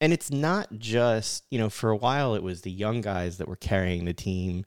[0.02, 3.48] And it's not just, you know, for a while it was the young guys that
[3.48, 4.66] were carrying the team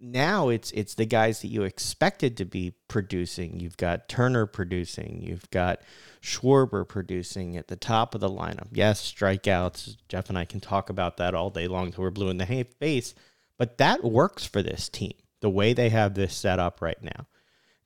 [0.00, 3.60] now it's it's the guys that you expected to be producing.
[3.60, 5.20] You've got Turner producing.
[5.22, 5.82] You've got
[6.22, 8.68] Schwarber producing at the top of the lineup.
[8.72, 9.96] Yes, strikeouts.
[10.08, 12.66] Jeff and I can talk about that all day long till we're blue in the
[12.78, 13.14] face.
[13.58, 15.12] But that works for this team.
[15.40, 17.26] The way they have this set up right now,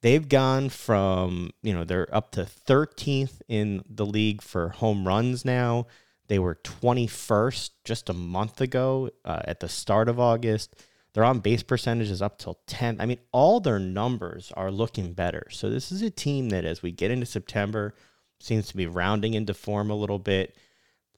[0.01, 5.45] they've gone from you know they're up to 13th in the league for home runs
[5.45, 5.87] now.
[6.27, 10.75] They were 21st just a month ago uh, at the start of August
[11.15, 13.01] their on base percentage is up till 10.
[13.01, 15.47] I mean, all their numbers are looking better.
[15.51, 17.95] So this is a team that, as we get into September,
[18.41, 20.57] seems to be rounding into form a little bit.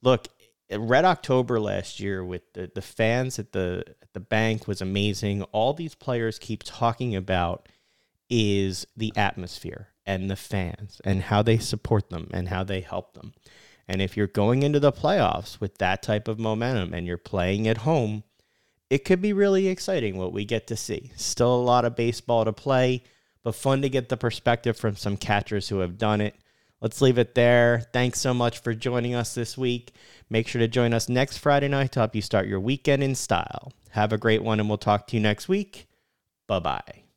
[0.03, 0.28] Look,
[0.70, 3.84] Red October last year with the, the fans at the
[4.17, 5.43] the bank was amazing.
[5.53, 7.69] All these players keep talking about
[8.31, 13.12] is the atmosphere and the fans and how they support them and how they help
[13.12, 13.35] them.
[13.87, 17.69] And if you're going into the playoffs with that type of momentum and you're playing
[17.69, 18.25] at home,
[18.89, 21.12] it could be really exciting what we get to see.
[21.14, 23.03] Still a lot of baseball to play,
[23.43, 26.37] but fun to get the perspective from some catchers who have done it.
[26.81, 27.83] Let's leave it there.
[27.93, 29.93] Thanks so much for joining us this week.
[30.31, 33.14] Make sure to join us next Friday night to help you start your weekend in
[33.14, 33.73] style.
[33.97, 35.86] Have a great one, and we'll talk to you next week.
[36.47, 37.06] Bye bye.